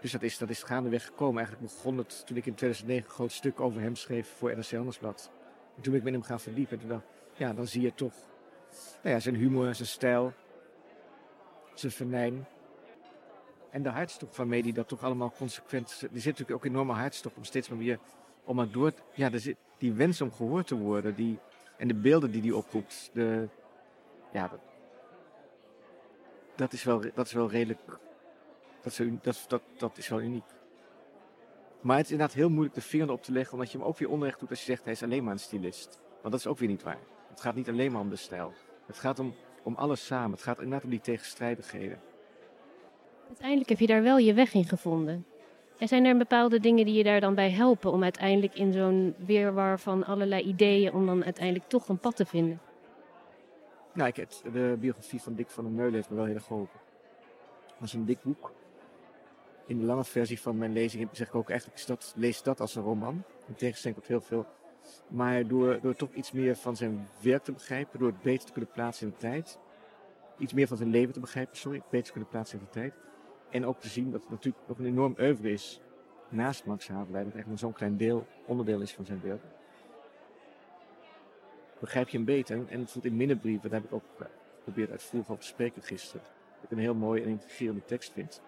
Dus 0.01 0.13
dat 0.13 0.23
is, 0.23 0.39
dat 0.39 0.51
is 0.51 0.63
gaandeweg 0.63 1.05
gekomen. 1.05 1.37
Eigenlijk 1.37 1.73
begon 1.75 1.99
het 1.99 2.27
toen 2.27 2.37
ik 2.37 2.47
in 2.47 2.55
2009 2.55 3.09
een 3.09 3.15
groot 3.15 3.33
stuk 3.33 3.61
over 3.61 3.81
hem 3.81 3.97
schreef 3.97 4.29
voor 4.29 4.57
NRC 4.57 4.71
Handelsblad. 4.71 5.31
En 5.77 5.83
toen 5.83 5.93
ben 5.93 6.01
ik 6.01 6.03
met 6.03 6.13
hem 6.13 6.23
gaan 6.23 6.41
verdiepen. 6.41 6.81
En 6.81 6.89
toen 6.89 7.03
ja, 7.35 7.53
dan 7.53 7.67
zie 7.67 7.83
je 7.83 7.95
toch 7.95 8.15
nou 9.03 9.15
ja, 9.15 9.21
zijn 9.21 9.35
humor, 9.35 9.75
zijn 9.75 9.89
stijl, 9.89 10.33
zijn 11.75 11.93
venijn. 11.93 12.47
En 13.71 13.83
de 13.83 13.89
hartstocht 13.89 14.37
waarmee 14.37 14.63
hij 14.63 14.73
dat 14.73 14.89
toch 14.89 15.03
allemaal 15.03 15.33
consequent... 15.37 15.91
Er 15.91 16.09
zit 16.21 16.25
natuurlijk 16.25 16.51
ook 16.51 16.65
enorme 16.65 16.93
hartstocht 16.93 17.37
om 17.37 17.45
steeds 17.45 17.69
maar 17.69 17.79
weer... 17.79 17.99
Om 18.45 18.57
maar 18.57 18.71
door... 18.71 18.93
Ja, 19.15 19.33
er 19.33 19.41
zit 19.41 19.57
die 19.81 19.93
wens 19.93 20.21
om 20.21 20.33
gehoord 20.33 20.67
te 20.67 20.77
worden. 20.77 21.15
Die, 21.15 21.39
en 21.77 21.89
de 21.89 21.95
beelden 21.95 22.31
die 22.31 22.43
hij 22.43 22.51
oproept. 22.51 23.11
De, 23.13 23.49
ja, 24.33 24.49
dat, 24.49 24.61
dat, 26.55 26.73
is 26.73 26.85
wel, 26.85 27.03
dat 27.15 27.27
is 27.27 27.33
wel 27.33 27.51
redelijk... 27.51 27.81
Dat 28.83 28.99
is, 28.99 29.07
dat, 29.23 29.45
dat, 29.49 29.63
dat 29.77 29.99
is 29.99 30.09
wel 30.09 30.21
uniek. 30.21 30.45
Maar 31.81 31.97
het 31.97 32.05
is 32.07 32.13
inderdaad 32.13 32.37
heel 32.37 32.51
moeilijk 32.51 32.75
de 32.75 32.81
vinger 32.81 33.11
op 33.11 33.23
te 33.23 33.33
leggen, 33.33 33.53
omdat 33.53 33.73
je 33.73 33.79
hem 33.79 33.87
ook 33.87 33.99
weer 33.99 34.09
onrecht 34.09 34.41
doet 34.41 34.51
als 34.51 34.59
je 34.59 34.65
zegt 34.65 34.85
hij 34.85 34.93
is 34.93 35.03
alleen 35.03 35.25
maar 35.25 35.33
een 35.33 35.39
stylist. 35.39 36.01
Want 36.21 36.33
dat 36.33 36.41
is 36.41 36.47
ook 36.47 36.59
weer 36.59 36.69
niet 36.69 36.83
waar. 36.83 36.99
Het 37.29 37.41
gaat 37.41 37.55
niet 37.55 37.69
alleen 37.69 37.93
maar 37.93 38.01
om 38.01 38.11
de 38.11 38.17
stijl. 38.17 38.53
Het 38.87 38.99
gaat 38.99 39.19
om, 39.19 39.35
om 39.63 39.75
alles 39.75 40.07
samen. 40.07 40.31
Het 40.31 40.43
gaat 40.43 40.59
inderdaad 40.59 40.85
om 40.85 40.91
die 40.91 41.01
tegenstrijdigheden. 41.01 42.01
Uiteindelijk 43.29 43.69
heb 43.69 43.79
je 43.79 43.87
daar 43.87 44.03
wel 44.03 44.19
je 44.19 44.35
weg 44.35 44.55
in 44.55 44.65
gevonden. 44.65 45.27
En 45.81 45.89
zijn 45.89 46.05
er 46.05 46.17
bepaalde 46.17 46.61
dingen 46.61 46.85
die 46.85 46.95
je 46.95 47.05
daar 47.05 47.21
dan 47.21 47.35
bij 47.35 47.51
helpen 47.51 47.93
om 47.93 48.03
uiteindelijk 48.03 48.55
in 48.55 48.73
zo'n 48.73 49.15
weerwar 49.27 49.81
van 49.81 50.05
allerlei 50.05 50.43
ideeën, 50.43 50.93
om 50.93 51.07
dan 51.07 51.25
uiteindelijk 51.25 51.69
toch 51.69 51.89
een 51.89 51.99
pad 51.99 52.17
te 52.17 52.27
vinden? 52.27 52.61
Nou, 53.93 54.09
ik 54.09 54.17
heb, 54.17 54.31
de 54.53 54.77
biografie 54.81 55.21
van 55.21 55.35
Dick 55.35 55.51
van 55.51 55.65
der 55.65 55.73
Meulen 55.73 55.95
heeft 55.95 56.11
me 56.11 56.17
wel 56.17 56.25
heel 56.25 56.35
erg 56.35 56.45
geholpen. 56.45 56.81
Dat 57.79 57.89
is 57.89 57.93
een 57.93 58.05
dik 58.05 58.23
boek. 58.23 58.53
In 59.67 59.79
de 59.79 59.85
lange 59.85 60.05
versie 60.05 60.41
van 60.41 60.59
mijn 60.59 60.73
lezing 60.73 61.09
zeg 61.13 61.29
ik 61.29 61.35
ook 61.35 61.51
eigenlijk, 61.51 62.03
lees 62.15 62.43
dat 62.43 62.61
als 62.61 62.75
een 62.75 62.83
roman. 62.83 63.23
In 63.47 63.55
tegenstelling 63.55 63.99
tot 63.99 64.09
heel 64.09 64.21
veel 64.21 64.47
maar 65.09 65.47
door, 65.47 65.81
door 65.81 65.95
toch 65.95 66.13
iets 66.15 66.33
meer 66.33 66.57
van 66.57 66.77
zijn 66.77 67.09
werk 67.21 67.43
te 67.45 67.53
begrijpen, 67.53 67.99
door 67.99 68.09
het 68.09 68.23
beter 68.23 68.47
te 68.47 68.53
kunnen 68.53 68.71
plaatsen 68.71 69.07
in 69.07 69.13
de 69.13 69.19
tijd. 69.19 69.59
Iets 70.39 70.53
meer 70.53 70.67
van 70.67 70.77
zijn 70.77 70.91
leven 70.91 71.13
te 71.13 71.21
begrijpen, 71.21 71.57
sorry, 71.57 71.83
beter 71.91 72.07
te 72.07 72.13
kunnen 72.13 72.31
plaatsen 72.31 72.59
in 72.59 72.65
de 72.65 72.71
tijd. 72.71 72.95
En 73.51 73.67
ook 73.67 73.81
te 73.81 73.89
zien 73.89 74.11
dat 74.11 74.21
het 74.21 74.31
natuurlijk 74.31 74.67
nog 74.67 74.79
een 74.79 74.87
enorm 74.87 75.15
oeuvre 75.21 75.51
is 75.51 75.81
naast 76.29 76.65
Max 76.65 76.89
Havelaar, 76.89 77.25
dat 77.25 77.35
echt 77.35 77.47
maar 77.47 77.59
zo'n 77.59 77.73
klein 77.73 77.97
deel, 77.97 78.27
onderdeel 78.47 78.81
is 78.81 78.95
van 78.95 79.05
zijn 79.05 79.21
werk. 79.23 79.43
Begrijp 81.79 82.09
je 82.09 82.17
hem 82.17 82.27
beter. 82.27 82.57
En 82.57 82.65
bijvoorbeeld 82.67 83.05
in 83.05 83.17
Minnebrieven, 83.17 83.71
daar 83.71 83.81
heb 83.81 83.89
ik 83.89 83.95
ook 83.95 84.29
geprobeerd 84.57 84.91
uitvoerig 84.91 85.31
over 85.31 85.43
te 85.43 85.49
spreken 85.49 85.83
gisteren. 85.83 86.23
Dat 86.55 86.65
ik 86.65 86.71
een 86.71 86.83
heel 86.83 86.95
mooi 86.95 87.23
en 87.23 87.29
integrerende 87.29 87.85
tekst 87.85 88.13
vind. 88.13 88.43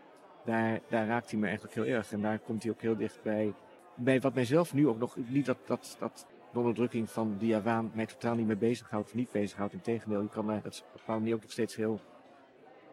Daar, 0.45 0.81
daar 0.89 1.07
raakt 1.07 1.31
hij 1.31 1.39
me 1.39 1.47
eigenlijk 1.47 1.75
heel 1.75 1.85
erg. 1.85 2.13
En 2.13 2.21
daar 2.21 2.39
komt 2.39 2.63
hij 2.63 2.73
ook 2.73 2.81
heel 2.81 2.97
dicht 2.97 3.23
bij 3.23 3.53
bij 3.95 4.21
wat 4.21 4.35
mijzelf 4.35 4.75
nu 4.75 4.89
ook 4.89 4.99
nog, 4.99 5.17
niet 5.27 5.47
dat, 5.47 5.59
dat, 5.67 5.97
dat 5.99 6.27
de 6.53 6.59
onderdrukking 6.59 7.11
van 7.11 7.37
Diawaan 7.39 7.91
mij 7.95 8.07
totaal 8.07 8.35
niet 8.35 8.47
meer 8.47 8.59
bezighoudt 8.59 9.09
of 9.09 9.15
niet 9.15 9.31
bezighoudt. 9.31 9.73
Integendeel, 9.73 10.23
je 10.23 10.29
kan 10.29 10.45
mij 10.45 10.61
dat 10.63 10.85
bepaald 10.93 11.23
niet 11.23 11.35
ook 11.35 11.43
nog 11.43 11.51
steeds 11.51 11.77
heel, 11.77 12.01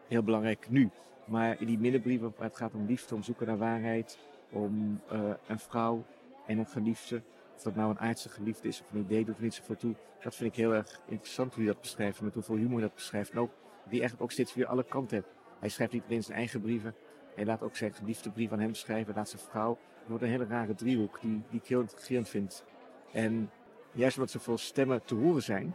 heel 0.08 0.22
belangrijk 0.22 0.66
nu. 0.70 0.90
Maar 1.30 1.60
in 1.60 1.66
die 1.66 1.78
middenbrieven 1.78 2.32
waar 2.36 2.46
het 2.46 2.56
gaat 2.56 2.74
om 2.74 2.86
liefde, 2.86 3.14
om 3.14 3.22
zoeken 3.22 3.46
naar 3.46 3.58
waarheid, 3.58 4.18
om 4.50 5.00
uh, 5.12 5.20
een 5.46 5.58
vrouw 5.58 6.04
en 6.46 6.58
een 6.58 6.66
geliefde. 6.66 7.22
Of 7.56 7.62
dat 7.62 7.74
nou 7.74 7.90
een 7.90 7.98
aardse 7.98 8.28
geliefde 8.28 8.68
is 8.68 8.80
of 8.80 8.92
een 8.92 9.00
idee 9.00 9.24
doet 9.24 9.36
er 9.36 9.42
niet 9.42 9.54
zoveel 9.54 9.76
toe. 9.76 9.94
Dat 10.22 10.34
vind 10.34 10.50
ik 10.50 10.56
heel 10.56 10.74
erg 10.74 11.00
interessant 11.06 11.54
hoe 11.54 11.64
hij 11.64 11.72
dat 11.72 11.80
beschrijft. 11.80 12.20
Met 12.20 12.34
hoeveel 12.34 12.56
humor 12.56 12.80
dat 12.80 12.94
beschrijft. 12.94 13.30
En 13.30 13.38
ook 13.38 13.50
die 13.82 14.00
eigenlijk 14.00 14.22
ook 14.22 14.32
steeds 14.32 14.54
weer 14.54 14.66
alle 14.66 14.84
kanten 14.84 15.16
heeft. 15.16 15.28
Hij 15.58 15.68
schrijft 15.68 15.92
niet 15.92 16.04
alleen 16.08 16.22
zijn 16.22 16.38
eigen 16.38 16.60
brieven. 16.60 16.94
Hij 17.34 17.44
laat 17.44 17.62
ook 17.62 17.76
zijn 17.76 17.94
geliefde 17.94 18.30
brief 18.30 18.52
aan 18.52 18.60
hem 18.60 18.74
schrijven. 18.74 19.14
Laat 19.14 19.28
zijn 19.28 19.42
vrouw 19.42 19.78
wordt 20.06 20.22
een 20.24 20.30
hele 20.30 20.46
rare 20.46 20.74
driehoek 20.74 21.20
die, 21.20 21.42
die 21.50 21.60
ik 21.60 21.66
heel 21.66 21.80
intrigerend 21.80 22.28
vind. 22.28 22.64
En 23.12 23.50
juist 23.92 24.16
omdat 24.16 24.30
zoveel 24.30 24.58
stemmen 24.58 25.04
te 25.04 25.14
horen 25.14 25.42
zijn, 25.42 25.74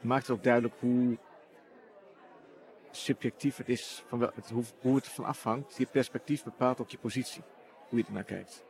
maakt 0.00 0.26
het 0.26 0.36
ook 0.36 0.42
duidelijk 0.42 0.74
hoe 0.80 1.18
subjectief 3.04 3.56
het 3.56 3.68
is, 3.68 4.04
van 4.06 4.18
wel, 4.18 4.30
het, 4.34 4.50
hoe, 4.50 4.64
hoe 4.80 4.94
het 4.94 5.04
ervan 5.04 5.24
afhangt. 5.24 5.76
Je 5.76 5.86
perspectief 5.86 6.44
bepaalt 6.44 6.80
ook 6.80 6.90
je 6.90 6.98
positie, 6.98 7.42
hoe 7.88 7.98
je 7.98 8.04
er 8.04 8.12
naar 8.12 8.24
kijkt. 8.24 8.64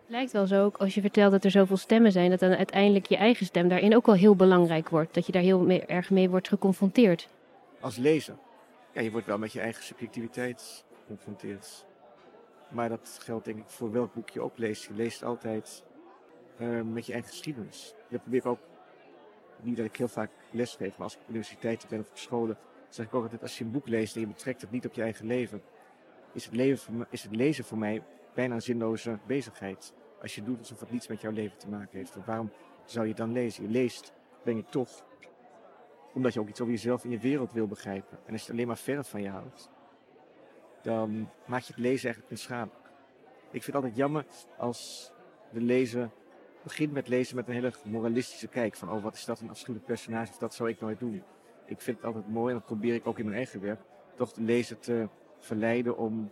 Het 0.00 0.14
lijkt 0.14 0.32
wel 0.32 0.46
zo 0.46 0.64
ook 0.64 0.76
als 0.76 0.94
je 0.94 1.00
vertelt 1.00 1.32
dat 1.32 1.44
er 1.44 1.50
zoveel 1.50 1.76
stemmen 1.76 2.12
zijn, 2.12 2.30
dat 2.30 2.38
dan 2.38 2.54
uiteindelijk 2.54 3.06
je 3.06 3.16
eigen 3.16 3.46
stem 3.46 3.68
daarin 3.68 3.96
ook 3.96 4.06
wel 4.06 4.14
heel 4.14 4.36
belangrijk 4.36 4.88
wordt. 4.88 5.14
Dat 5.14 5.26
je 5.26 5.32
daar 5.32 5.42
heel 5.42 5.68
erg 5.68 6.10
mee 6.10 6.30
wordt 6.30 6.48
geconfronteerd. 6.48 7.28
Als 7.80 7.96
lezer, 7.96 8.36
ja, 8.92 9.00
je 9.00 9.10
wordt 9.10 9.26
wel 9.26 9.38
met 9.38 9.52
je 9.52 9.60
eigen 9.60 9.84
subjectiviteit 9.84 10.84
geconfronteerd. 11.00 11.84
Maar 12.68 12.88
dat 12.88 13.18
geldt 13.22 13.44
denk 13.44 13.58
ik 13.58 13.68
voor 13.68 13.92
welk 13.92 14.14
boek 14.14 14.30
je 14.30 14.40
ook 14.40 14.58
leest. 14.58 14.84
Je 14.84 14.94
leest 14.94 15.24
altijd 15.24 15.84
uh, 16.58 16.82
met 16.82 17.06
je 17.06 17.12
eigen 17.12 17.30
geschiedenis. 17.30 17.94
Dat 18.08 18.20
probeer 18.20 18.40
ik 18.40 18.46
ook, 18.46 18.60
niet 19.60 19.76
dat 19.76 19.86
ik 19.86 19.96
heel 19.96 20.08
vaak 20.08 20.30
lesgeef, 20.50 20.96
maar 20.96 21.06
als 21.06 21.14
ik 21.14 21.20
op 21.20 21.28
universiteiten 21.28 21.88
ben 21.88 22.00
of 22.00 22.10
op 22.10 22.18
scholen, 22.18 22.58
zeg 22.96 23.06
ik 23.06 23.14
ook 23.14 23.22
altijd, 23.22 23.42
als 23.42 23.58
je 23.58 23.64
een 23.64 23.70
boek 23.70 23.88
leest 23.88 24.14
en 24.14 24.20
je 24.20 24.26
betrekt 24.26 24.60
het 24.60 24.70
niet 24.70 24.86
op 24.86 24.92
je 24.92 25.02
eigen 25.02 25.26
leven, 25.26 25.62
is 26.32 26.44
het, 26.44 26.54
leven 26.54 27.06
is 27.10 27.22
het 27.22 27.36
lezen 27.36 27.64
voor 27.64 27.78
mij 27.78 28.02
bijna 28.34 28.54
een 28.54 28.62
zinloze 28.62 29.18
bezigheid. 29.26 29.94
Als 30.22 30.34
je 30.34 30.42
doet 30.42 30.58
alsof 30.58 30.80
het 30.80 30.90
niets 30.90 31.06
met 31.06 31.20
jouw 31.20 31.30
leven 31.30 31.58
te 31.58 31.68
maken 31.68 31.98
heeft. 31.98 32.16
waarom 32.24 32.50
zou 32.84 33.06
je 33.06 33.14
dan 33.14 33.32
lezen? 33.32 33.62
Je 33.62 33.70
leest, 33.70 34.12
ben 34.44 34.56
je 34.56 34.64
toch, 34.70 35.04
omdat 36.12 36.34
je 36.34 36.40
ook 36.40 36.48
iets 36.48 36.60
over 36.60 36.72
jezelf 36.72 37.04
en 37.04 37.10
je 37.10 37.18
wereld 37.18 37.52
wil 37.52 37.66
begrijpen. 37.66 38.18
En 38.26 38.32
als 38.32 38.40
het 38.42 38.50
alleen 38.50 38.66
maar 38.66 38.78
ver 38.78 39.04
van 39.04 39.22
je 39.22 39.28
houdt, 39.28 39.70
dan 40.82 41.28
maak 41.46 41.60
je 41.60 41.72
het 41.72 41.82
lezen 41.82 42.04
eigenlijk 42.04 42.30
onschadelijk. 42.30 42.90
Ik 43.50 43.62
vind 43.62 43.66
het 43.66 43.74
altijd 43.74 43.96
jammer 43.96 44.24
als 44.56 45.12
de 45.52 45.60
lezer 45.60 46.10
begint 46.62 46.92
met 46.92 47.08
lezen 47.08 47.36
met 47.36 47.48
een 47.48 47.54
hele 47.54 47.72
moralistische 47.84 48.48
kijk. 48.48 48.76
Van, 48.76 48.90
oh, 48.90 49.02
wat 49.02 49.14
is 49.14 49.24
dat 49.24 49.40
een 49.40 49.50
afschuwelijk 49.50 49.86
personage, 49.86 50.30
of 50.32 50.38
dat 50.38 50.54
zou 50.54 50.68
ik 50.68 50.80
nooit 50.80 50.98
doen. 50.98 51.22
Ik 51.66 51.80
vind 51.80 51.96
het 51.96 52.06
altijd 52.06 52.28
mooi, 52.28 52.52
en 52.52 52.58
dat 52.58 52.66
probeer 52.66 52.94
ik 52.94 53.06
ook 53.06 53.18
in 53.18 53.24
mijn 53.24 53.36
eigen 53.36 53.60
werk, 53.60 53.80
toch 54.14 54.32
de 54.32 54.42
lezer 54.42 54.78
te 54.78 55.08
verleiden 55.38 55.96
om 55.96 56.30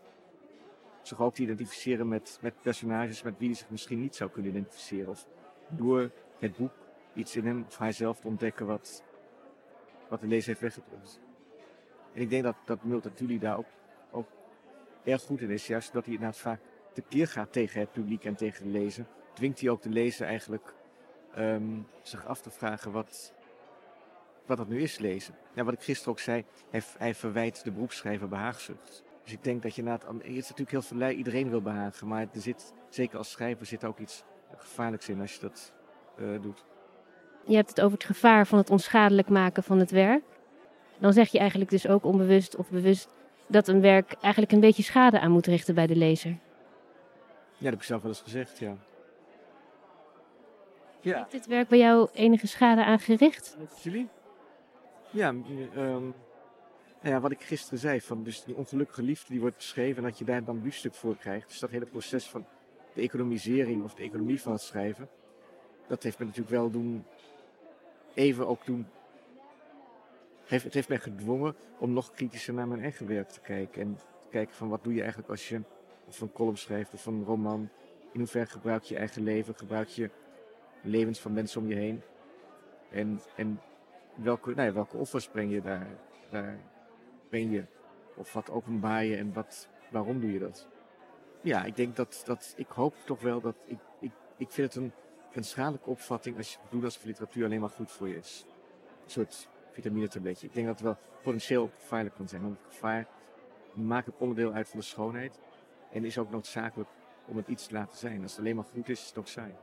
zich 1.02 1.20
ook 1.20 1.34
te 1.34 1.42
identificeren 1.42 2.08
met, 2.08 2.38
met 2.40 2.60
personages 2.60 3.22
met 3.22 3.38
wie 3.38 3.48
hij 3.48 3.56
zich 3.56 3.70
misschien 3.70 4.00
niet 4.00 4.14
zou 4.16 4.30
kunnen 4.30 4.50
identificeren. 4.50 5.08
Of 5.08 5.26
door 5.68 6.10
het 6.38 6.56
boek 6.56 6.72
iets 7.14 7.36
in 7.36 7.46
hem 7.46 7.64
of 7.68 7.78
hijzelf 7.78 8.20
te 8.20 8.26
ontdekken 8.26 8.66
wat, 8.66 9.04
wat 10.08 10.20
de 10.20 10.26
lezer 10.26 10.48
heeft 10.48 10.60
weggedrukt. 10.60 11.20
En 12.12 12.20
ik 12.20 12.30
denk 12.30 12.42
dat, 12.42 12.56
dat 12.64 12.84
Multatuli 12.84 13.38
daar 13.38 13.56
ook 13.56 13.66
erg 15.04 15.22
goed 15.22 15.40
in 15.40 15.50
is. 15.50 15.66
Juist 15.66 15.92
dat 15.92 16.04
hij 16.04 16.14
inderdaad 16.14 16.38
vaak 16.38 16.60
tekeer 16.92 17.28
gaat 17.28 17.52
tegen 17.52 17.80
het 17.80 17.92
publiek 17.92 18.24
en 18.24 18.34
tegen 18.34 18.64
de 18.64 18.70
lezer. 18.70 19.06
Dwingt 19.32 19.60
hij 19.60 19.70
ook 19.70 19.82
de 19.82 19.88
lezer 19.88 20.26
eigenlijk 20.26 20.74
um, 21.38 21.86
zich 22.02 22.26
af 22.26 22.40
te 22.40 22.50
vragen 22.50 22.92
wat, 22.92 23.34
wat 24.46 24.56
dat 24.56 24.68
nu 24.68 24.82
is 24.82 24.98
lezen. 24.98 25.34
Ja, 25.54 25.64
wat 25.64 25.74
ik 25.74 25.82
gisteren 25.82 26.12
ook 26.12 26.18
zei, 26.18 26.44
hij, 26.70 26.82
hij 26.98 27.14
verwijt 27.14 27.64
de 27.64 27.72
beroepsschrijver 27.72 28.28
behaagzucht. 28.28 29.02
Dus 29.22 29.32
ik 29.32 29.44
denk 29.44 29.62
dat 29.62 29.74
je 29.74 29.82
na 29.82 29.92
het, 29.92 30.06
het 30.06 30.24
is 30.24 30.34
natuurlijk 30.34 30.70
heel 30.70 30.82
veel 30.82 31.10
iedereen 31.10 31.50
wil 31.50 31.62
behagen, 31.62 32.06
maar 32.06 32.20
er 32.20 32.40
zit, 32.40 32.72
zeker 32.88 33.18
als 33.18 33.30
schrijver, 33.30 33.66
zit 33.66 33.84
ook 33.84 33.98
iets 33.98 34.24
gevaarlijks 34.56 35.08
in 35.08 35.20
als 35.20 35.34
je 35.34 35.40
dat 35.40 35.72
uh, 36.18 36.42
doet. 36.42 36.64
Je 37.46 37.56
hebt 37.56 37.68
het 37.68 37.80
over 37.80 37.98
het 37.98 38.06
gevaar 38.06 38.46
van 38.46 38.58
het 38.58 38.70
onschadelijk 38.70 39.28
maken 39.28 39.62
van 39.62 39.78
het 39.78 39.90
werk. 39.90 40.22
Dan 40.98 41.12
zeg 41.12 41.28
je 41.28 41.38
eigenlijk 41.38 41.70
dus 41.70 41.88
ook 41.88 42.04
onbewust 42.04 42.56
of 42.56 42.70
bewust 42.70 43.08
dat 43.46 43.68
een 43.68 43.80
werk 43.80 44.12
eigenlijk 44.12 44.52
een 44.52 44.60
beetje 44.60 44.82
schade 44.82 45.20
aan 45.20 45.30
moet 45.30 45.46
richten 45.46 45.74
bij 45.74 45.86
de 45.86 45.96
lezer. 45.96 46.30
Ja, 46.30 46.38
dat 47.60 47.70
heb 47.70 47.74
ik 47.74 47.82
zelf 47.82 48.02
wel 48.02 48.10
eens 48.10 48.20
gezegd, 48.20 48.58
ja. 48.58 48.76
ja. 51.00 51.16
Heeft 51.16 51.30
dit 51.30 51.46
werk 51.46 51.68
bij 51.68 51.78
jou 51.78 52.08
enige 52.12 52.46
schade 52.46 52.84
aangericht? 52.84 53.56
Jullie? 53.82 54.08
Ja, 55.14 55.28
ehm, 55.28 56.02
nou 57.00 57.14
ja, 57.14 57.21
wat 57.21 57.30
ik 57.30 57.42
gisteren 57.42 57.78
zei, 57.78 58.00
van 58.00 58.23
dus 58.23 58.44
die 58.44 58.56
ongelukkige 58.56 59.02
liefde 59.02 59.33
die 59.33 59.40
wordt 59.40 59.56
beschreven 59.56 59.97
en 59.97 60.09
dat 60.09 60.18
je 60.18 60.25
daar 60.25 60.44
dan 60.44 60.62
een 60.64 60.92
voor 60.92 61.16
krijgt. 61.16 61.49
Dus 61.49 61.59
dat 61.59 61.71
hele 61.71 61.87
proces 61.87 62.28
van 62.28 62.47
de 62.94 63.00
economisering 63.00 63.85
of 63.85 63.94
de 63.94 64.02
economie 64.02 64.40
van 64.40 64.52
het 64.52 64.61
schrijven, 64.61 65.09
dat 65.87 66.02
heeft 66.02 66.18
me 66.18 66.25
natuurlijk 66.25 66.54
wel 66.54 66.71
doen, 66.71 67.04
even 68.14 68.47
ook 68.47 68.66
doen, 68.66 68.87
het 70.44 70.75
heeft 70.75 70.88
mij 70.88 70.99
gedwongen 70.99 71.54
om 71.78 71.92
nog 71.92 72.11
kritischer 72.11 72.54
naar 72.54 72.68
mijn 72.68 72.80
eigen 72.80 73.06
werk 73.06 73.28
te 73.28 73.40
kijken. 73.40 73.83
En 73.83 73.97
te 74.21 74.28
kijken 74.30 74.54
van 74.54 74.68
wat 74.68 74.85
doe 74.85 74.92
je 74.92 75.00
eigenlijk 75.00 75.30
als 75.30 75.49
je 75.49 75.61
of 76.06 76.21
een 76.21 76.33
column 76.33 76.56
schrijft 76.56 76.94
of 76.94 77.06
een 77.06 77.25
roman. 77.25 77.68
In 78.12 78.18
hoeverre 78.18 78.50
gebruik 78.50 78.83
je 78.83 78.97
eigen 78.97 79.23
leven, 79.23 79.54
gebruik 79.54 79.88
je 79.88 80.11
levens 80.83 81.21
van 81.21 81.33
mensen 81.33 81.61
om 81.61 81.68
je 81.68 81.75
heen. 81.75 82.02
En, 82.90 83.21
en 83.37 83.61
welke, 84.14 84.54
welke 84.54 84.97
offers 84.97 85.28
breng 85.28 85.52
je 85.52 85.62
daar, 86.30 86.59
ben 87.28 87.50
je? 87.50 87.64
Of 88.16 88.33
wat 88.33 88.50
openbaar 88.50 89.04
je 89.04 89.16
en 89.16 89.33
wat, 89.33 89.68
waarom 89.90 90.21
doe 90.21 90.33
je 90.33 90.38
dat? 90.38 90.68
Ja, 91.40 91.64
ik 91.64 91.76
denk 91.76 91.97
dat, 91.97 92.23
dat 92.25 92.54
ik 92.56 92.68
hoop 92.68 92.94
toch 93.04 93.21
wel 93.21 93.40
dat, 93.40 93.56
ik, 93.64 93.78
ik, 94.00 94.12
ik 94.37 94.50
vind 94.50 94.75
het 94.75 94.83
een, 94.83 94.92
een 95.33 95.44
schadelijke 95.44 95.90
opvatting 95.90 96.37
als 96.37 96.52
je 96.52 96.59
doet 96.71 96.85
alsof 96.85 97.04
literatuur 97.04 97.44
alleen 97.44 97.61
maar 97.61 97.68
goed 97.68 97.90
voor 97.90 98.09
je 98.09 98.16
is. 98.16 98.47
Een 99.04 99.11
soort 99.11 99.49
vitamine-tabletje. 99.71 100.47
Ik 100.47 100.54
denk 100.54 100.66
dat 100.66 100.75
het 100.75 100.85
wel 100.85 100.97
potentieel 101.23 101.71
gevaarlijk 101.78 102.14
kan 102.14 102.28
zijn, 102.28 102.42
want 102.42 102.56
het 102.56 102.66
gevaar 102.66 103.06
maakt 103.73 104.06
het 104.06 104.14
onderdeel 104.18 104.52
uit 104.52 104.68
van 104.68 104.78
de 104.78 104.85
schoonheid 104.85 105.40
en 105.90 106.04
is 106.04 106.18
ook 106.18 106.30
noodzakelijk 106.30 106.90
om 107.26 107.37
het 107.37 107.49
iets 107.49 107.66
te 107.66 107.75
laten 107.75 107.99
zijn. 107.99 108.23
Als 108.23 108.30
het 108.30 108.40
alleen 108.40 108.56
maar 108.56 108.64
goed 108.64 108.88
is, 108.88 109.00
is 109.00 109.09
het 109.09 109.18
ook 109.18 109.28
saai. 109.28 109.54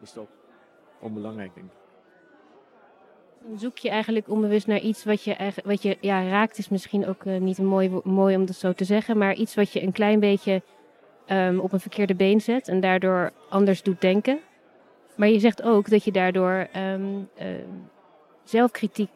Is 0.00 0.12
het 0.12 0.28
onbelangrijk, 1.00 1.54
denk 1.54 1.72
ik. 1.72 1.81
Zoek 3.56 3.78
je 3.78 3.90
eigenlijk 3.90 4.28
onbewust 4.28 4.66
naar 4.66 4.80
iets 4.80 5.04
wat 5.04 5.22
je, 5.22 5.52
wat 5.64 5.82
je 5.82 5.96
ja, 6.00 6.28
raakt, 6.28 6.58
is 6.58 6.68
misschien 6.68 7.06
ook 7.06 7.24
eh, 7.24 7.40
niet 7.40 7.58
mooi, 7.58 8.00
mooi 8.04 8.36
om 8.36 8.46
dat 8.46 8.56
zo 8.56 8.72
te 8.72 8.84
zeggen, 8.84 9.18
maar 9.18 9.34
iets 9.34 9.54
wat 9.54 9.72
je 9.72 9.82
een 9.82 9.92
klein 9.92 10.20
beetje 10.20 10.62
ehm, 11.26 11.58
op 11.58 11.72
een 11.72 11.80
verkeerde 11.80 12.14
been 12.14 12.40
zet 12.40 12.68
en 12.68 12.80
daardoor 12.80 13.32
anders 13.48 13.82
doet 13.82 14.00
denken. 14.00 14.40
Maar 15.16 15.28
je 15.28 15.38
zegt 15.38 15.62
ook 15.62 15.90
dat 15.90 16.04
je 16.04 16.12
daardoor 16.12 16.68
ehm, 16.72 17.22
ehm, 17.36 17.68
zelfkritiek, 18.44 19.10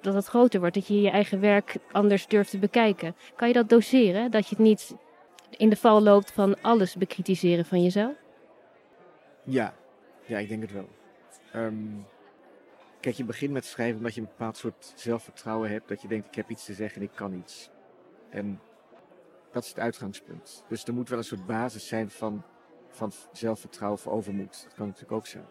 dat 0.00 0.14
het 0.14 0.26
groter 0.26 0.60
wordt, 0.60 0.74
dat 0.74 0.86
je 0.86 1.00
je 1.00 1.10
eigen 1.10 1.40
werk 1.40 1.76
anders 1.92 2.26
durft 2.26 2.50
te 2.50 2.58
bekijken. 2.58 3.16
Kan 3.36 3.48
je 3.48 3.54
dat 3.54 3.68
doseren? 3.68 4.30
Dat 4.30 4.48
je 4.48 4.54
het 4.56 4.64
niet 4.64 4.96
in 5.50 5.68
de 5.68 5.76
val 5.76 6.02
loopt 6.02 6.32
van 6.32 6.62
alles 6.62 6.96
bekritiseren 6.96 7.64
van 7.64 7.82
jezelf? 7.82 8.14
Ja, 9.44 9.74
ja, 10.26 10.38
ik 10.38 10.48
denk 10.48 10.62
het 10.62 10.72
wel. 10.72 10.88
Ehm, 11.52 11.74
kijk, 13.06 13.18
je 13.18 13.24
begint 13.24 13.52
met 13.52 13.64
schrijven 13.64 13.96
omdat 13.96 14.14
je 14.14 14.20
een 14.20 14.26
bepaald 14.26 14.56
soort 14.56 14.92
zelfvertrouwen 14.96 15.70
hebt. 15.70 15.88
Dat 15.88 16.02
je 16.02 16.08
denkt, 16.08 16.26
ik 16.26 16.34
heb 16.34 16.50
iets 16.50 16.64
te 16.64 16.74
zeggen 16.74 17.00
en 17.00 17.06
ik 17.06 17.14
kan 17.14 17.34
iets. 17.34 17.70
En 18.30 18.60
dat 19.52 19.62
is 19.62 19.68
het 19.68 19.78
uitgangspunt. 19.78 20.64
Dus 20.68 20.84
er 20.84 20.94
moet 20.94 21.08
wel 21.08 21.18
een 21.18 21.24
soort 21.24 21.46
basis 21.46 21.86
zijn 21.86 22.10
van, 22.10 22.42
van 22.88 23.12
zelfvertrouwen 23.32 24.00
of 24.00 24.06
overmoed. 24.06 24.62
Dat 24.64 24.74
kan 24.74 24.86
natuurlijk 24.86 25.12
ook 25.12 25.26
zijn. 25.26 25.44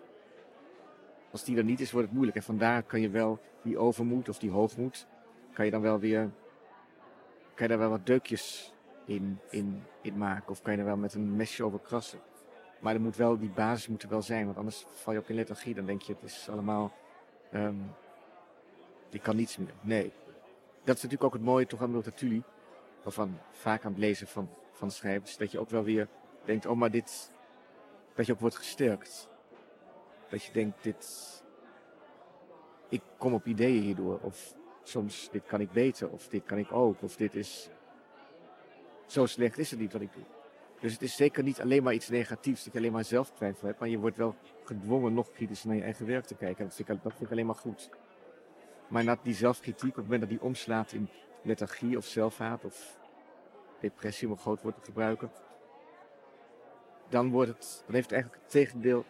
Als 1.32 1.44
die 1.44 1.58
er 1.58 1.64
niet 1.64 1.80
is, 1.80 1.92
wordt 1.92 2.08
het 2.08 2.16
moeilijk. 2.16 2.38
En 2.38 2.44
vandaar 2.44 2.84
kan 2.84 3.02
je 3.02 3.10
wel 3.10 3.40
die 3.64 3.78
overmoed 3.78 4.30
of 4.30 4.40
die 4.40 4.52
hoogmoed, 4.52 5.08
kan 5.54 5.66
je 5.66 5.72
dan 5.72 5.82
wel 5.82 6.00
weer, 6.00 6.32
kan 7.54 7.68
je 7.68 7.68
daar 7.68 7.78
wel 7.78 7.90
wat 7.90 8.06
deukjes 8.06 8.74
in, 9.06 9.40
in, 9.50 9.84
in 10.02 10.18
maken. 10.18 10.50
Of 10.50 10.62
kan 10.62 10.74
je 10.74 10.80
er 10.80 10.86
wel 10.86 10.98
met 10.98 11.14
een 11.14 11.36
mesje 11.36 11.64
over 11.64 11.80
krassen. 11.80 12.20
Maar 12.80 12.94
er 12.94 13.02
moet 13.02 13.16
wel, 13.16 13.38
die 13.38 13.50
basis 13.50 13.88
moet 13.88 14.04
er 14.04 14.10
wel 14.10 14.22
zijn, 14.22 14.46
want 14.46 14.58
anders 14.58 14.86
val 14.94 15.14
je 15.14 15.20
ook 15.20 15.30
in 15.30 15.36
lethargie. 15.36 15.74
Dan 15.74 15.86
denk 15.86 16.02
je, 16.02 16.14
het 16.14 16.32
is 16.32 16.50
allemaal, 16.50 16.94
ehm 17.56 17.76
ik 19.10 19.22
kan 19.22 19.36
niets 19.36 19.58
meer. 19.58 19.74
Nee. 19.82 20.12
Dat 20.84 20.96
is 20.96 21.02
natuurlijk 21.04 21.24
ook 21.24 21.34
het 21.34 21.42
mooie 21.42 21.66
toch 21.66 21.82
aan 21.82 21.92
Multatuli, 21.92 22.44
of 23.04 23.14
van 23.14 23.40
vaak 23.52 23.86
aan 23.86 23.92
het 23.92 24.00
lezen 24.00 24.28
van, 24.28 24.50
van 24.72 24.92
schrijvers, 24.92 25.38
dat 25.38 25.52
je 25.52 25.60
ook 25.60 25.70
wel 25.70 25.84
weer 25.84 26.08
denkt, 26.44 26.66
oh 26.66 26.76
maar 26.78 26.92
dit, 26.92 27.32
dat 28.14 28.26
je 28.26 28.32
ook 28.32 28.40
wordt 28.40 28.56
gesterkt. 28.56 29.30
Dat 30.30 30.44
je 30.44 30.52
denkt, 30.52 30.84
dit, 30.84 31.44
ik 32.90 33.02
kom 33.18 33.34
op 33.34 33.46
ideeën 33.46 33.82
hierdoor, 33.82 34.20
of 34.22 34.56
soms, 34.84 35.30
dit 35.32 35.46
kan 35.46 35.62
ik 35.62 35.72
beter, 35.72 36.10
of 36.10 36.28
dit 36.28 36.44
kan 36.46 36.58
ik 36.58 36.72
ook, 36.72 37.02
of 37.02 37.16
dit 37.16 37.36
is, 37.36 37.70
zo 39.06 39.26
slecht 39.26 39.58
is 39.58 39.72
het 39.72 39.80
niet 39.80 39.94
wat 39.94 40.02
ik 40.02 40.14
doe. 40.14 40.35
Dus 40.86 40.94
het 40.94 41.04
is 41.04 41.16
zeker 41.16 41.44
niet 41.44 41.62
alleen 41.62 41.84
maar 41.84 41.94
iets 41.94 42.10
negatiefs, 42.10 42.64
dat 42.64 42.74
je 42.74 42.80
alleen 42.80 42.92
maar 42.92 43.04
zelftwijfel 43.04 43.68
hebt, 43.68 43.80
maar 43.80 43.90
je 43.90 44.00
wordt 44.00 44.18
wel 44.18 44.36
gedwongen 44.64 45.14
nog 45.14 45.32
kritisch 45.32 45.64
naar 45.64 45.76
je 45.76 45.82
eigen 45.82 46.06
werk 46.06 46.26
te 46.26 46.36
kijken. 46.36 46.58
En 46.58 46.66
dat 46.66 46.76
vind 46.76 46.90
ik, 46.90 47.04
dat 47.04 47.12
vind 47.12 47.24
ik 47.24 47.32
alleen 47.32 47.46
maar 47.46 47.56
goed. 47.56 47.90
Maar 48.88 49.04
na 49.04 49.18
die 49.24 49.34
zelfkritiek, 49.34 49.90
op 49.90 49.96
het 49.96 50.04
moment 50.04 50.22
dat 50.22 50.30
die 50.30 50.42
omslaat 50.42 50.92
in 50.92 51.10
lethargie 51.44 51.98
of 51.98 52.06
zelfhaat 52.06 52.66
of 52.66 53.00
depressie, 53.80 54.28
om 54.28 54.34
een 54.34 54.40
groot 54.40 54.62
woord 54.62 54.76
te 54.76 54.82
gebruiken, 54.84 55.32
dan, 57.10 57.30
wordt 57.30 57.50
het, 57.50 57.84
dan 57.86 57.96
heeft 57.96 58.10
het 58.10 58.14
eigenlijk 58.14 58.44
het 58.44 58.52
tegendeel. 58.52 59.06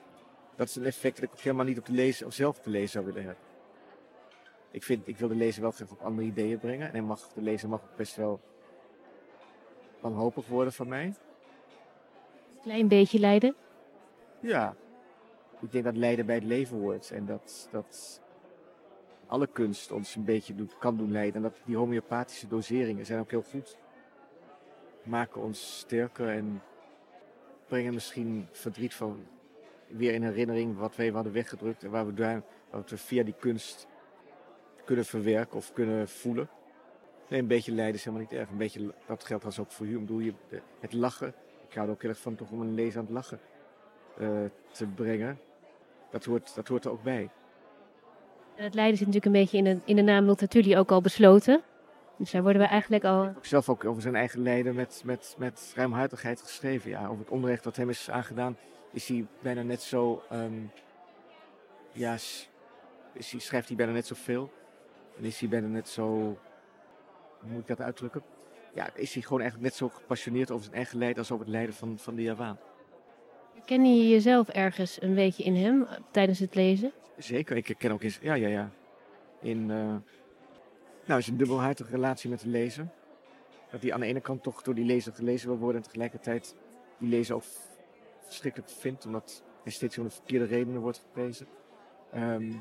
Dat 0.56 0.68
is 0.68 0.76
een 0.76 0.86
effect 0.86 1.22
dat 1.22 1.34
ik 1.34 1.40
helemaal 1.40 1.66
niet 1.66 1.80
op 1.80 1.86
de 1.86 1.94
lezer 1.94 2.28
of 2.28 2.34
zelf 2.34 2.58
op 2.58 2.64
de 2.64 2.70
lezer 2.70 2.90
zou 2.90 3.06
willen 3.06 3.24
hebben. 3.24 3.44
Ik, 4.72 4.84
vind, 4.84 5.08
ik 5.08 5.18
wil 5.18 5.28
de 5.28 5.36
lezer 5.36 5.62
wel 5.62 5.72
graag 5.72 5.92
op 5.92 6.02
andere 6.02 6.28
ideeën 6.28 6.60
brengen. 6.60 6.88
En 6.88 6.92
hij 6.92 7.02
mag, 7.02 7.28
de 7.34 7.42
lezer 7.42 7.70
mag 7.70 7.84
ook 7.84 7.96
best 7.96 8.16
wel 8.16 8.42
wanhopig 10.00 10.48
worden 10.48 10.74
van 10.74 10.88
mij. 10.88 11.14
Klein 12.66 12.88
beetje 12.88 13.20
lijden. 13.20 13.56
Ja, 14.40 14.76
ik 15.62 15.72
denk 15.72 15.84
dat 15.84 15.96
lijden 15.98 16.26
bij 16.26 16.36
het 16.36 16.44
leven 16.44 16.78
hoort. 16.78 17.12
En 17.12 17.26
dat, 17.26 17.68
dat 17.72 18.22
alle 19.28 19.48
kunst 19.48 19.92
ons 19.92 20.16
een 20.16 20.24
beetje 20.26 20.56
doet, 20.56 20.78
kan 20.78 20.98
doen 20.98 21.12
lijden. 21.12 21.36
En 21.36 21.42
dat 21.42 21.62
die 21.66 21.76
homeopathische 21.78 22.48
doseringen 22.48 23.06
zijn 23.06 23.20
ook 23.20 23.32
heel 23.32 23.42
goed. 23.42 23.78
Maken 25.04 25.42
ons 25.42 25.78
sterker 25.80 26.30
en 26.30 26.62
brengen 27.68 27.94
misschien 27.94 28.48
verdriet 28.52 28.94
van 28.94 29.26
weer 29.88 30.14
in 30.14 30.24
herinnering 30.24 30.78
wat 30.78 30.98
even 30.98 31.14
hadden 31.14 31.34
weggedrukt. 31.34 31.84
En 31.84 31.90
waar 31.90 32.14
we, 32.14 32.42
wat 32.70 32.90
we 32.90 32.98
via 32.98 33.24
die 33.24 33.36
kunst 33.40 33.88
kunnen 34.86 35.06
verwerken 35.06 35.58
of 35.58 35.74
kunnen 35.74 36.10
voelen. 36.10 36.50
Nee, 37.30 37.40
een 37.40 37.48
beetje 37.48 37.72
lijden 37.72 37.96
is 37.96 38.04
helemaal 38.06 38.28
niet 38.30 38.40
erg. 38.40 38.50
Een 38.50 38.58
beetje, 38.58 38.94
dat 39.06 39.24
geldt 39.24 39.46
als 39.46 39.60
ook 39.60 39.72
voor 39.72 39.86
de- 39.86 40.62
het 40.80 40.94
lachen. 40.94 41.34
Ik 41.76 41.82
hou 41.82 41.94
er 41.94 41.98
ook 41.98 42.04
heel 42.04 42.12
erg 42.12 42.22
van 42.22 42.36
toch 42.36 42.52
om 42.52 42.62
een 42.62 42.74
lezer 42.74 43.00
aan 43.00 43.06
het 43.06 43.14
lachen 43.14 43.40
eh, 44.18 44.28
te 44.72 44.88
brengen. 44.88 45.40
Dat 46.10 46.26
hoort, 46.26 46.56
dat 46.56 46.68
hoort 46.68 46.86
er 46.86 46.92
ook 46.92 47.04
bij. 47.04 47.30
En 48.56 48.64
het 48.64 48.74
lijden 48.74 48.98
zit 48.98 49.08
natuurlijk 49.08 49.36
een 49.36 49.42
beetje 49.42 49.58
in 49.58 49.64
de, 49.64 49.80
in 49.86 49.96
de 49.96 50.02
naam 50.02 50.26
Multatuli 50.26 50.78
ook 50.78 50.92
al 50.92 51.02
besloten. 51.02 51.62
Dus 52.18 52.32
daar 52.32 52.42
worden 52.44 52.62
we 52.62 52.68
eigenlijk 52.68 53.04
al... 53.04 53.28
Ook 53.28 53.46
zelf 53.46 53.70
ook 53.70 53.86
over 53.86 54.02
zijn 54.02 54.16
eigen 54.16 54.42
lijden 54.42 54.76
met, 54.76 55.02
met, 55.06 55.36
met 55.38 55.74
ruimhartigheid 55.76 56.42
geschreven. 56.42 56.90
Ja, 56.90 57.08
over 57.08 57.20
het 57.20 57.30
onrecht 57.30 57.64
dat 57.64 57.76
hem 57.76 57.90
is 57.90 58.10
aangedaan, 58.10 58.58
is 58.92 59.08
hij 59.08 59.26
bijna 59.42 59.62
net 59.62 59.82
zo. 59.82 60.24
ehm, 60.30 60.62
ja, 61.92 62.14
is 62.14 63.32
hij, 63.32 63.40
schrijft 63.40 63.68
hij 63.68 63.78
bijna 63.78 63.92
net 63.92 64.08
zoveel. 64.08 64.52
En 65.18 65.24
is 65.24 65.40
hij 65.40 65.50
bijna 65.50 65.68
net 65.68 65.90
zo. 65.90 66.04
Hoe 67.40 67.50
moet 67.50 67.62
ik 67.62 67.68
dat 67.68 67.82
uitdrukken? 67.82 68.22
Ja, 68.76 68.90
is 68.96 69.14
hij 69.14 69.22
gewoon 69.24 69.42
eigenlijk 69.42 69.70
net 69.70 69.78
zo 69.80 69.90
gepassioneerd 69.90 70.52
over 70.52 70.64
zijn 70.64 70.76
eigen 70.76 70.98
lijden 70.98 71.18
als 71.18 71.32
over 71.32 71.46
het 71.46 71.54
lijden 71.54 71.74
van, 71.76 71.98
van 71.98 72.16
de 72.16 72.22
Javaan. 72.22 72.58
Ken 73.66 73.86
je 73.86 74.10
jezelf 74.10 74.50
ergens 74.50 75.02
een 75.02 75.16
beetje 75.16 75.44
in 75.44 75.56
hem 75.56 75.84
eh, 75.84 75.98
tijdens 76.12 76.40
het 76.40 76.56
lezen? 76.56 76.92
Zeker, 77.18 77.58
ik 77.58 77.68
herken 77.68 77.92
ook 77.92 78.04
in. 78.04 78.14
Ja, 78.22 78.34
ja, 78.34 78.48
ja. 78.48 78.72
In. 79.42 79.72
eh, 79.72 79.96
nou, 81.06 81.20
is 81.20 81.28
een 81.28 81.38
dubbelhartige 81.38 81.92
relatie 81.92 82.30
met 82.30 82.40
de 82.40 82.48
lezer. 82.48 82.88
Dat 83.72 83.82
hij 83.82 83.94
aan 83.94 84.00
de 84.00 84.06
ene 84.06 84.22
kant 84.22 84.44
toch 84.44 84.62
door 84.62 84.76
die 84.76 84.86
lezer 84.86 85.14
gelezen 85.14 85.48
wil 85.48 85.58
worden 85.58 85.82
en 85.82 85.88
tegelijkertijd 85.88 86.56
die 86.98 87.10
lezer 87.10 87.36
ook 87.36 87.44
verschrikkelijk 88.26 88.72
vindt, 88.72 89.06
omdat 89.06 89.44
hij 89.64 89.72
steeds 89.72 89.98
om 89.98 90.04
de 90.04 90.10
verkeerde 90.10 90.46
redenen 90.46 90.82
wordt 90.82 90.98
geprezen. 90.98 91.48
Ehm, 92.12 92.52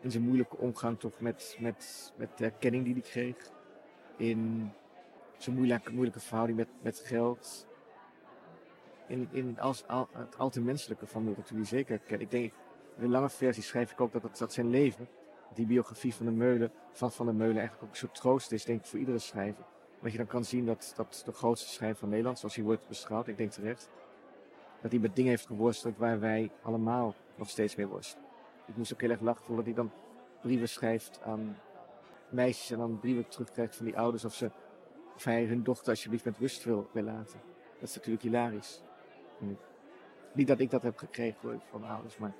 in 0.00 0.10
zijn 0.10 0.22
moeilijke 0.22 0.56
omgang 0.56 0.98
toch 0.98 1.20
met, 1.20 1.56
met, 1.60 2.12
met 2.16 2.38
de 2.38 2.44
erkenning 2.44 2.84
die 2.84 2.92
hij 2.92 3.02
kreeg. 3.02 3.36
In 4.16 4.70
zijn 5.42 5.56
moeilijke, 5.56 5.92
moeilijke 5.92 6.20
verhouding 6.20 6.58
met, 6.58 6.68
met 6.82 6.98
geld. 6.98 7.66
In, 9.06 9.28
in 9.32 9.60
als, 9.60 9.86
al, 9.86 10.08
het 10.12 10.38
al 10.38 10.50
te 10.50 10.60
menselijke 10.60 11.06
van 11.06 11.24
de 11.24 11.32
natuurlijk 11.36 11.68
zeker 11.68 11.90
herkennen. 11.90 12.20
Ik 12.20 12.30
denk, 12.30 12.52
in 12.96 13.02
de 13.02 13.08
lange 13.08 13.30
versie 13.30 13.62
schrijf 13.62 13.92
ik 13.92 14.00
ook 14.00 14.12
dat, 14.12 14.38
dat 14.38 14.52
zijn 14.52 14.70
leven, 14.70 15.08
die 15.54 15.66
biografie 15.66 16.14
van 16.14 16.26
de 16.26 16.32
Meulen, 16.32 16.72
van 16.92 17.12
Van 17.12 17.26
der 17.26 17.34
Meulen 17.34 17.58
eigenlijk 17.58 17.88
ook 17.92 18.02
een 18.02 18.10
troost 18.10 18.52
is, 18.52 18.64
denk 18.64 18.80
ik, 18.80 18.86
voor 18.86 18.98
iedere 18.98 19.18
schrijver. 19.18 19.64
Dat 20.02 20.12
je 20.12 20.18
dan 20.18 20.26
kan 20.26 20.44
zien 20.44 20.66
dat, 20.66 20.92
dat 20.96 21.22
de 21.24 21.32
grootste 21.32 21.68
schrijver 21.68 21.98
van 21.98 22.08
Nederland, 22.08 22.38
zoals 22.38 22.54
hij 22.54 22.64
wordt 22.64 22.88
beschouwd, 22.88 23.26
ik 23.26 23.36
denk 23.36 23.50
terecht, 23.50 23.90
dat 24.80 24.90
hij 24.90 25.00
met 25.00 25.16
dingen 25.16 25.30
heeft 25.30 25.46
geworsteld 25.46 25.96
waar 25.96 26.20
wij 26.20 26.50
allemaal 26.62 27.14
nog 27.34 27.48
steeds 27.48 27.76
mee 27.76 27.86
worstelen. 27.86 28.24
Ik 28.66 28.76
moest 28.76 28.92
ook 28.92 29.00
heel 29.00 29.10
erg 29.10 29.20
lachen 29.20 29.48
omdat 29.48 29.64
hij 29.64 29.74
dan 29.74 29.90
brieven 30.42 30.68
schrijft 30.68 31.20
aan 31.22 31.56
meisjes 32.28 32.70
en 32.70 32.78
dan 32.78 32.98
brieven 32.98 33.28
terugkrijgt 33.28 33.76
van 33.76 33.84
die 33.84 33.98
ouders 33.98 34.24
of, 34.24 34.34
ze, 34.34 34.50
of 35.20 35.26
hij 35.26 35.44
hun 35.44 35.62
dochter 35.62 35.88
alsjeblieft 35.88 36.24
met 36.24 36.38
rust 36.38 36.64
wil, 36.64 36.88
laten. 36.92 37.40
Dat 37.80 37.88
is 37.88 37.94
natuurlijk 37.94 38.22
hilarisch. 38.22 38.80
Hm. 39.38 39.44
Niet 40.32 40.46
dat 40.46 40.60
ik 40.60 40.70
dat 40.70 40.82
heb 40.82 40.98
gekregen 40.98 41.60
van 41.70 41.84
ouders, 41.84 42.16
maar 42.16 42.32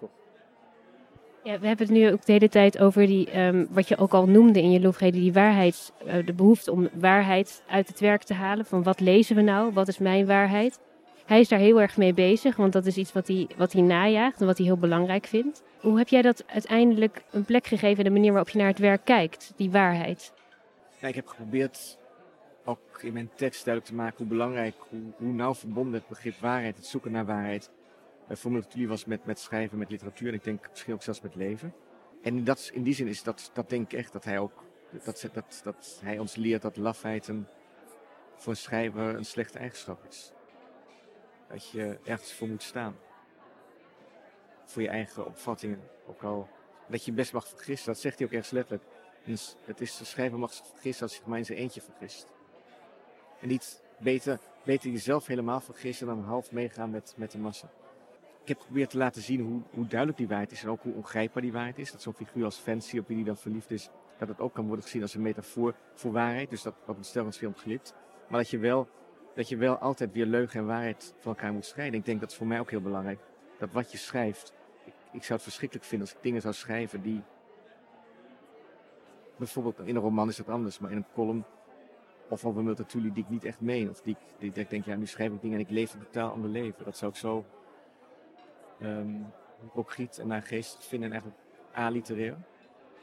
Je 0.00 0.08
Ja, 1.42 1.58
we 1.58 1.66
hebben 1.66 1.86
het 1.86 1.96
nu 1.96 2.12
ook 2.12 2.24
de 2.24 2.32
hele 2.32 2.48
tijd 2.48 2.78
over 2.78 3.06
die, 3.06 3.30
ehm, 3.30 3.66
wat 3.70 3.88
je 3.88 3.96
ook 3.96 4.12
al 4.12 4.26
noemde 4.26 4.62
in 4.62 4.70
je 4.70 4.80
lofrede, 4.80 5.18
die 5.18 5.32
waarheid, 5.32 5.92
eh, 6.06 6.26
de 6.26 6.32
behoefte 6.32 6.72
om 6.72 6.88
waarheid 6.92 7.62
uit 7.66 7.88
het 7.88 8.00
werk 8.00 8.22
te 8.22 8.34
halen. 8.34 8.64
Van 8.64 8.82
wat 8.82 9.00
lezen 9.00 9.36
we 9.36 9.42
nou? 9.42 9.72
Wat 9.72 9.88
is 9.88 9.98
mijn 9.98 10.26
waarheid? 10.26 10.78
Hij 11.26 11.40
is 11.40 11.48
daar 11.48 11.58
heel 11.58 11.80
erg 11.80 11.96
mee 11.96 12.14
bezig, 12.14 12.56
want 12.56 12.72
dat 12.72 12.86
is 12.86 12.96
iets 12.96 13.12
wat 13.12 13.28
hij, 13.28 13.48
wat 13.56 13.72
hij 13.72 13.82
najaagt 13.82 14.40
en 14.40 14.46
wat 14.46 14.56
hij 14.56 14.66
heel 14.66 14.76
belangrijk 14.76 15.26
vindt. 15.26 15.62
Hoe 15.80 15.98
heb 15.98 16.08
jij 16.08 16.22
dat 16.22 16.44
uiteindelijk 16.46 17.22
een 17.30 17.44
plek 17.44 17.66
gegeven 17.66 17.98
in 17.98 18.04
de 18.04 18.18
manier 18.18 18.32
waarop 18.32 18.50
je 18.50 18.58
naar 18.58 18.68
het 18.68 18.78
werk 18.78 19.04
kijkt, 19.04 19.52
die 19.56 19.70
waarheid? 19.70 20.32
Ja, 20.98 21.08
ik 21.08 21.14
heb 21.14 21.26
geprobeerd 21.26 21.98
ook 22.64 23.02
in 23.02 23.12
mijn 23.12 23.30
tekst 23.34 23.64
duidelijk 23.64 23.94
te 23.94 24.02
maken 24.02 24.16
hoe 24.16 24.26
belangrijk, 24.26 24.74
hoe, 24.88 25.00
hoe 25.16 25.32
nauw 25.32 25.54
verbonden 25.54 25.94
het 25.94 26.08
begrip 26.08 26.34
waarheid, 26.34 26.76
het 26.76 26.86
zoeken 26.86 27.12
naar 27.12 27.26
waarheid, 27.26 27.70
bijvoorbeeld 28.26 28.72
jullie 28.72 28.88
was 28.88 29.04
met, 29.04 29.24
met 29.24 29.38
schrijven, 29.38 29.78
met 29.78 29.90
literatuur 29.90 30.28
en 30.28 30.34
ik 30.34 30.44
denk 30.44 30.68
misschien 30.70 30.94
ook 30.94 31.02
zelfs 31.02 31.20
met 31.20 31.34
leven. 31.34 31.74
En 32.22 32.36
in, 32.36 32.44
dat, 32.44 32.70
in 32.72 32.82
die 32.82 32.94
zin 32.94 33.06
is 33.06 33.22
dat, 33.22 33.50
dat 33.54 33.68
denk 33.68 33.92
ik 33.92 33.98
echt 33.98 34.12
dat 34.12 34.24
hij 34.24 34.38
ook, 34.38 34.64
dat, 35.04 35.28
dat, 35.32 35.60
dat 35.62 36.00
hij 36.02 36.18
ons 36.18 36.36
leert 36.36 36.62
dat 36.62 36.76
lafheid 36.76 37.28
een, 37.28 37.46
voor 38.36 38.52
een 38.52 38.58
schrijver 38.58 39.14
een 39.14 39.24
slechte 39.24 39.58
eigenschap 39.58 40.04
is. 40.08 40.32
Dat 41.48 41.70
je 41.70 41.98
ergens 42.04 42.32
voor 42.32 42.48
moet 42.48 42.62
staan. 42.62 42.96
Voor 44.64 44.82
je 44.82 44.88
eigen 44.88 45.26
opvattingen. 45.26 45.80
Ook 46.06 46.22
al 46.22 46.48
dat 46.88 47.04
je 47.04 47.12
best 47.12 47.32
mag 47.32 47.48
vergissen, 47.48 47.92
dat 47.92 48.00
zegt 48.00 48.18
hij 48.18 48.26
ook 48.26 48.32
ergens 48.32 48.52
letterlijk. 48.52 48.84
Dus 49.28 49.56
het 49.64 49.80
is, 49.80 49.96
de 49.96 50.04
schrijver 50.04 50.38
mag 50.38 50.52
zich 50.52 50.66
vergissen 50.66 51.02
als 51.02 51.18
hij 51.18 51.28
maar 51.28 51.38
in 51.38 51.44
zijn 51.44 51.58
eentje 51.58 51.80
vergist. 51.80 52.26
En 53.40 53.48
niet 53.48 53.82
beter, 53.98 54.38
beter 54.64 54.90
jezelf 54.90 55.26
helemaal 55.26 55.60
vergissen 55.60 56.06
dan 56.06 56.22
half 56.22 56.52
meegaan 56.52 56.90
met, 56.90 57.14
met 57.16 57.30
de 57.30 57.38
massa. 57.38 57.70
Ik 58.42 58.48
heb 58.48 58.58
geprobeerd 58.58 58.90
te 58.90 58.96
laten 58.96 59.22
zien 59.22 59.40
hoe, 59.40 59.60
hoe 59.70 59.86
duidelijk 59.86 60.18
die 60.18 60.28
waarheid 60.28 60.52
is 60.52 60.62
en 60.62 60.68
ook 60.68 60.82
hoe 60.82 60.94
ongrijpbaar 60.94 61.42
die 61.42 61.52
waarheid 61.52 61.78
is. 61.78 61.92
Dat 61.92 62.02
zo'n 62.02 62.14
figuur 62.14 62.44
als 62.44 62.56
Fancy, 62.56 62.98
op 62.98 63.06
wie 63.06 63.16
die 63.16 63.24
dan 63.24 63.36
verliefd 63.36 63.70
is, 63.70 63.90
dat 64.18 64.28
het 64.28 64.40
ook 64.40 64.54
kan 64.54 64.66
worden 64.66 64.84
gezien 64.84 65.02
als 65.02 65.14
een 65.14 65.22
metafoor 65.22 65.74
voor 65.94 66.12
waarheid. 66.12 66.50
Dus 66.50 66.62
dat 66.62 66.74
wat 66.84 66.96
een 66.96 67.04
stelensfilm 67.04 67.54
glipt. 67.54 67.94
Maar 68.28 68.40
dat 68.40 68.50
je, 68.50 68.58
wel, 68.58 68.88
dat 69.34 69.48
je 69.48 69.56
wel 69.56 69.76
altijd 69.76 70.12
weer 70.12 70.26
leugen 70.26 70.60
en 70.60 70.66
waarheid 70.66 71.14
van 71.18 71.34
elkaar 71.34 71.52
moet 71.52 71.66
scheiden. 71.66 71.98
Ik 71.98 72.06
denk 72.06 72.20
dat 72.20 72.30
is 72.30 72.36
voor 72.36 72.46
mij 72.46 72.60
ook 72.60 72.70
heel 72.70 72.80
belangrijk. 72.80 73.20
Dat 73.58 73.72
wat 73.72 73.92
je 73.92 73.98
schrijft, 73.98 74.52
ik, 74.84 74.94
ik 75.12 75.22
zou 75.22 75.32
het 75.32 75.42
verschrikkelijk 75.42 75.86
vinden 75.86 76.08
als 76.08 76.16
ik 76.16 76.22
dingen 76.22 76.40
zou 76.40 76.54
schrijven 76.54 77.02
die... 77.02 77.22
Bijvoorbeeld 79.38 79.78
in 79.78 79.96
een 79.96 80.02
roman 80.02 80.28
is 80.28 80.36
dat 80.36 80.48
anders, 80.48 80.78
maar 80.78 80.90
in 80.90 80.96
een 80.96 81.12
column 81.14 81.44
of 82.28 82.44
over 82.44 82.62
Multatuli 82.62 83.12
die 83.12 83.24
ik 83.24 83.30
niet 83.30 83.44
echt 83.44 83.60
meen. 83.60 83.90
Of 83.90 84.00
die, 84.00 84.16
die, 84.38 84.52
ik 84.54 84.70
denk, 84.70 84.84
ja, 84.84 84.96
nu 84.96 85.06
schrijf 85.06 85.32
ik 85.32 85.40
dingen 85.40 85.58
en 85.58 85.64
ik 85.64 85.70
leef 85.70 85.94
een 85.94 86.00
totaal 86.00 86.30
ander 86.30 86.50
leven. 86.50 86.84
Dat 86.84 86.96
zou 86.96 87.10
ik 87.10 87.16
zo 87.16 87.44
um, 88.82 89.26
hypocriet 89.60 90.18
en 90.18 90.42
geest 90.42 90.86
vinden 90.86 91.12
en 91.12 91.14
eigenlijk 91.14 91.42
aliterair. 91.72 92.36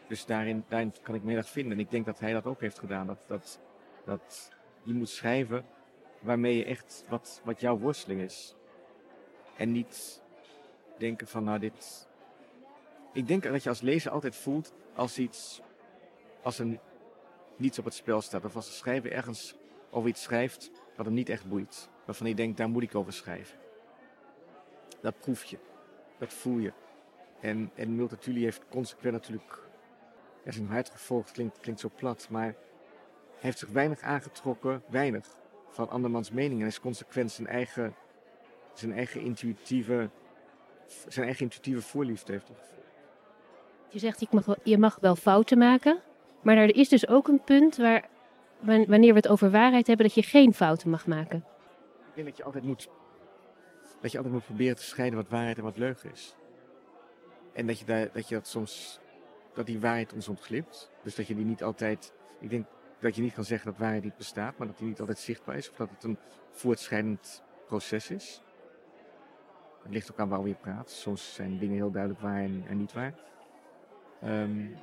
Dus 0.08 0.26
daarin, 0.26 0.64
daarin 0.68 0.94
kan 1.02 1.16
ik 1.16 1.24
me 1.24 1.36
erg 1.36 1.50
vinden. 1.50 1.74
En 1.74 1.80
ik 1.80 1.92
denk 1.92 2.06
dat 2.06 2.20
hij 2.20 2.34
dat 2.34 2.46
ook 2.46 2.62
heeft 2.62 2.80
gedaan. 2.80 3.08
Dat, 3.08 3.24
dat, 3.28 3.60
dat 4.06 4.52
je 4.84 4.94
moet 4.94 5.10
schrijven 5.10 5.66
waarmee 6.20 6.58
je 6.58 6.66
echt 6.66 7.06
wat, 7.10 7.42
wat 7.44 7.60
jouw 7.60 7.78
worsteling 7.78 8.22
is. 8.22 8.56
En 9.58 9.72
niet 9.72 10.22
denken 10.98 11.28
van 11.28 11.44
nou 11.44 11.60
dit. 11.60 12.08
Ik 13.14 13.28
denk 13.28 13.44
dat 13.44 13.64
je 13.64 13.70
als 13.70 13.82
lezer 13.82 14.12
altijd 14.12 14.36
voelt 14.36 14.74
als 14.96 15.18
iets. 15.18 15.62
Als 16.46 16.60
er 16.60 16.80
niets 17.56 17.80
op 17.80 17.86
het 17.86 17.94
spel 17.94 18.22
staat. 18.22 18.46
Of 18.46 18.56
als 18.56 18.66
de 18.66 18.74
schrijver 18.74 19.12
ergens 19.12 19.56
over 19.90 20.10
iets 20.10 20.22
schrijft 20.22 20.72
wat 20.96 21.06
hem 21.06 21.16
niet 21.16 21.30
echt 21.30 21.50
boeit. 21.50 21.90
Waarvan 22.06 22.28
je 22.28 22.36
denkt, 22.36 22.58
daar 22.58 22.70
moet 22.70 22.84
ik 22.84 22.96
over 22.96 23.14
schrijven. 23.14 23.58
Dat 25.02 25.20
proef 25.20 25.44
je. 25.44 25.58
Dat 26.18 26.34
voel 26.34 26.58
je. 26.58 26.74
En, 27.40 27.72
en 27.76 27.96
Multatuli 27.96 28.44
heeft 28.44 28.62
consequent 28.70 29.14
natuurlijk 29.14 29.64
er 30.44 30.54
zijn 30.54 30.68
hart 30.68 30.90
gevolgd. 30.90 31.32
Klinkt, 31.32 31.60
klinkt 31.60 31.82
zo 31.82 31.90
plat. 31.96 32.28
Maar 32.30 32.44
hij 32.44 32.56
heeft 33.40 33.60
zich 33.60 33.70
weinig 33.70 34.02
aangetrokken, 34.02 34.84
weinig, 34.90 35.26
van 35.70 35.90
andermans 35.90 36.32
mening. 36.32 36.62
En 36.62 36.68
is 36.68 36.80
consequent 36.80 37.32
zijn 37.32 37.48
eigen, 37.48 37.96
zijn 38.74 38.94
eigen 38.94 39.22
intuïtieve, 39.22 40.10
zijn 41.08 41.26
eigen 41.26 41.44
intuïtieve 41.44 41.82
voorliefde 41.82 42.32
heeft 42.32 42.52
Je 43.90 44.00
zegt, 44.00 44.32
mag, 44.32 44.56
je 44.64 44.78
mag 44.78 44.98
wel 45.02 45.16
fouten 45.16 45.58
maken. 45.58 46.02
Maar 46.46 46.58
er 46.58 46.76
is 46.76 46.90
dus 46.90 47.08
ook 47.08 47.28
een 47.28 47.44
punt 47.44 47.78
waar, 47.78 48.08
wanneer 48.60 49.10
we 49.10 49.20
het 49.20 49.28
over 49.28 49.52
waarheid 49.52 49.88
hebben, 49.88 50.06
dat 50.06 50.16
je 50.16 50.24
geen 50.24 50.54
fouten 50.54 50.90
mag 50.90 51.08
maken. 51.08 51.46
Ik 52.08 52.16
denk 52.16 52.28
dat 52.28 52.38
je 52.38 52.44
altijd 52.44 52.64
moet 52.64 52.90
dat 54.02 54.12
je 54.12 54.18
altijd 54.18 54.36
moet 54.36 54.46
proberen 54.46 54.76
te 54.76 54.84
scheiden 54.84 55.20
wat 55.20 55.30
waarheid 55.30 55.58
en 55.58 55.64
wat 55.64 55.78
leugen 55.78 56.12
is. 56.12 56.36
En 57.54 57.68
dat 57.68 57.80
je, 57.80 57.86
daar, 57.86 58.12
dat, 58.12 58.30
je 58.30 58.36
dat 58.36 58.48
soms, 58.48 59.00
dat 59.54 59.66
die 59.66 59.80
waarheid 59.80 60.14
ons 60.14 60.28
ontglipt. 60.28 60.92
Dus 61.04 61.16
dat 61.16 61.28
je 61.28 61.36
die 61.36 61.46
niet 61.46 61.64
altijd, 61.64 62.14
ik 62.40 62.50
denk 62.50 62.66
dat 63.00 63.16
je 63.16 63.22
niet 63.22 63.34
kan 63.34 63.44
zeggen 63.44 63.72
dat 63.72 63.80
waarheid 63.80 64.04
niet 64.04 64.18
bestaat, 64.18 64.58
maar 64.58 64.68
dat 64.68 64.78
die 64.78 64.88
niet 64.88 65.00
altijd 65.00 65.18
zichtbaar 65.18 65.56
is. 65.56 65.70
Of 65.70 65.76
dat 65.76 65.90
het 65.90 66.04
een 66.04 66.18
voortschrijdend 66.52 67.44
proces 67.66 68.10
is. 68.10 68.42
Het 69.84 69.94
ligt 69.94 70.12
ook 70.12 70.20
aan 70.20 70.30
waarover 70.30 70.52
je 70.52 70.58
praat. 70.62 70.90
Soms 70.90 71.34
zijn 71.34 71.58
dingen 71.58 71.76
heel 71.76 71.92
duidelijk 71.92 72.22
waar 72.22 72.44
en, 72.44 72.78
niet 72.78 72.94
waar. 72.94 73.14
Um, 74.24 74.76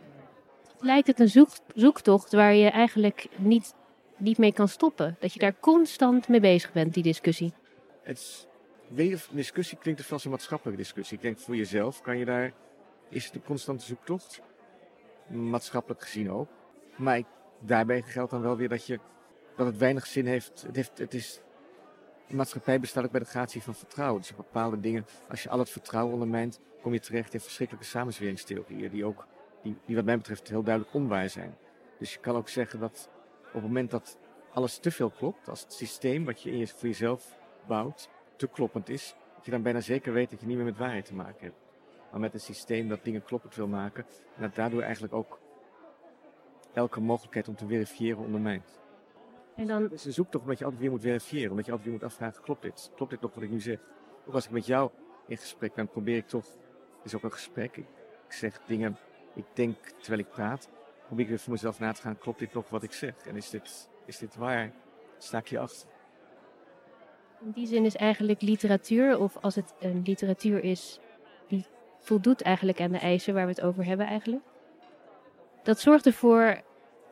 Lijkt 0.82 1.06
het 1.06 1.20
een 1.20 1.28
zoek, 1.28 1.48
zoektocht 1.74 2.32
waar 2.32 2.54
je 2.54 2.70
eigenlijk 2.70 3.28
niet, 3.36 3.74
niet 4.16 4.38
mee 4.38 4.52
kan 4.52 4.68
stoppen? 4.68 5.16
Dat 5.20 5.32
je 5.32 5.38
daar 5.38 5.54
constant 5.60 6.28
mee 6.28 6.40
bezig 6.40 6.72
bent, 6.72 6.94
die 6.94 7.02
discussie? 7.02 7.52
Het 8.02 8.46
discussie 9.30 9.78
klinkt 9.78 10.00
het 10.00 10.12
als 10.12 10.24
een 10.24 10.30
maatschappelijke 10.30 10.82
discussie. 10.82 11.16
Ik 11.16 11.22
denk 11.22 11.38
voor 11.38 11.56
jezelf 11.56 12.00
kan 12.00 12.18
je 12.18 12.24
daar, 12.24 12.52
is 13.08 13.24
het 13.24 13.34
een 13.34 13.42
constante 13.42 13.84
zoektocht. 13.84 14.40
Maatschappelijk 15.26 16.02
gezien 16.02 16.30
ook. 16.30 16.48
Maar 16.96 17.22
daarbij 17.60 18.02
geldt 18.02 18.30
dan 18.30 18.42
wel 18.42 18.56
weer 18.56 18.68
dat, 18.68 18.86
je, 18.86 18.98
dat 19.56 19.66
het 19.66 19.78
weinig 19.78 20.06
zin 20.06 20.26
heeft. 20.26 20.62
Het, 20.66 20.76
heeft, 20.76 20.98
het 20.98 21.14
is, 21.14 21.40
de 22.28 22.34
maatschappij 22.34 22.80
bestaat 22.80 23.04
ook 23.04 23.10
bij 23.10 23.20
de 23.20 23.26
gratie 23.26 23.62
van 23.62 23.74
vertrouwen. 23.74 24.20
Dus 24.20 24.34
bepaalde 24.34 24.80
dingen, 24.80 25.06
als 25.28 25.42
je 25.42 25.48
al 25.48 25.58
het 25.58 25.70
vertrouwen 25.70 26.12
ondermijnt, 26.12 26.60
kom 26.80 26.92
je 26.92 27.00
terecht 27.00 27.34
in 27.34 27.40
verschrikkelijke 27.40 27.88
samenzweringstheorieën. 27.88 28.90
Die 28.90 29.04
ook, 29.04 29.26
die, 29.62 29.76
die 29.84 29.96
wat 29.96 30.04
mij 30.04 30.16
betreft 30.16 30.48
heel 30.48 30.62
duidelijk 30.62 30.94
onwaar 30.94 31.28
zijn. 31.28 31.56
Dus 31.98 32.12
je 32.12 32.20
kan 32.20 32.36
ook 32.36 32.48
zeggen 32.48 32.80
dat 32.80 33.08
op 33.46 33.52
het 33.52 33.62
moment 33.62 33.90
dat 33.90 34.18
alles 34.52 34.78
te 34.78 34.90
veel 34.90 35.10
klopt, 35.10 35.48
als 35.48 35.60
het 35.60 35.72
systeem 35.72 36.24
wat 36.24 36.42
je, 36.42 36.50
in 36.50 36.58
je 36.58 36.66
voor 36.66 36.88
jezelf 36.88 37.38
bouwt, 37.66 38.08
te 38.36 38.46
kloppend 38.46 38.88
is, 38.88 39.16
dat 39.34 39.44
je 39.44 39.50
dan 39.50 39.62
bijna 39.62 39.80
zeker 39.80 40.12
weet 40.12 40.30
dat 40.30 40.40
je 40.40 40.46
niet 40.46 40.56
meer 40.56 40.64
met 40.64 40.78
waarheid 40.78 41.04
te 41.04 41.14
maken 41.14 41.40
hebt. 41.40 41.56
Maar 42.10 42.20
met 42.20 42.34
een 42.34 42.40
systeem 42.40 42.88
dat 42.88 43.04
dingen 43.04 43.24
kloppend 43.24 43.54
wil 43.54 43.66
maken 43.66 44.06
en 44.36 44.42
dat 44.42 44.54
daardoor 44.54 44.82
eigenlijk 44.82 45.14
ook 45.14 45.40
elke 46.72 47.00
mogelijkheid 47.00 47.48
om 47.48 47.56
te 47.56 47.66
verifiëren 47.66 48.18
ondermijnt. 48.24 48.80
En 49.56 49.66
dan... 49.66 49.88
Dus 49.88 50.02
je 50.02 50.12
zoekt 50.12 50.30
toch 50.30 50.42
omdat 50.42 50.58
je 50.58 50.64
altijd 50.64 50.82
weer 50.82 50.90
moet 50.90 51.00
verifiëren, 51.00 51.50
omdat 51.50 51.64
je 51.64 51.70
altijd 51.72 51.90
weer 51.90 51.98
moet 52.00 52.10
afvragen, 52.10 52.42
klopt 52.42 52.62
dit? 52.62 52.90
Klopt 52.94 53.10
dit 53.10 53.20
nog 53.20 53.34
wat 53.34 53.42
ik 53.42 53.50
nu 53.50 53.60
zeg? 53.60 53.78
Ook 54.26 54.34
als 54.34 54.44
ik 54.44 54.50
met 54.50 54.66
jou 54.66 54.90
in 55.26 55.36
gesprek 55.36 55.74
ben, 55.74 55.88
probeer 55.88 56.16
ik 56.16 56.28
toch, 56.28 56.46
het 56.96 57.04
is 57.04 57.14
ook 57.14 57.22
een 57.22 57.32
gesprek, 57.32 57.76
ik 57.76 57.86
zeg 58.28 58.60
dingen, 58.66 58.96
ik 59.34 59.44
denk 59.52 59.76
terwijl 60.00 60.22
ik 60.22 60.28
praat, 60.28 60.68
probeer 61.06 61.24
ik 61.24 61.30
weer 61.30 61.40
voor 61.40 61.52
mezelf 61.52 61.78
na 61.78 61.92
te 61.92 62.00
gaan, 62.00 62.18
klopt 62.18 62.38
dit 62.38 62.54
nog 62.54 62.68
wat 62.68 62.82
ik 62.82 62.92
zeg? 62.92 63.14
En 63.26 63.36
is 63.36 63.50
dit, 63.50 63.88
is 64.04 64.18
dit 64.18 64.36
waar? 64.36 64.72
Sta 65.18 65.38
ik 65.38 65.48
je 65.48 65.58
achter? 65.58 65.88
In 67.44 67.50
die 67.50 67.66
zin 67.66 67.84
is 67.84 67.96
eigenlijk 67.96 68.42
literatuur, 68.42 69.18
of 69.18 69.36
als 69.40 69.54
het 69.54 69.74
een 69.80 70.02
literatuur 70.04 70.64
is, 70.64 71.00
die 71.48 71.66
voldoet 71.98 72.42
eigenlijk 72.42 72.80
aan 72.80 72.92
de 72.92 72.98
eisen 72.98 73.34
waar 73.34 73.44
we 73.44 73.50
het 73.50 73.60
over 73.60 73.84
hebben 73.84 74.06
eigenlijk. 74.06 74.42
Dat 75.62 75.80
zorgt 75.80 76.06
ervoor 76.06 76.60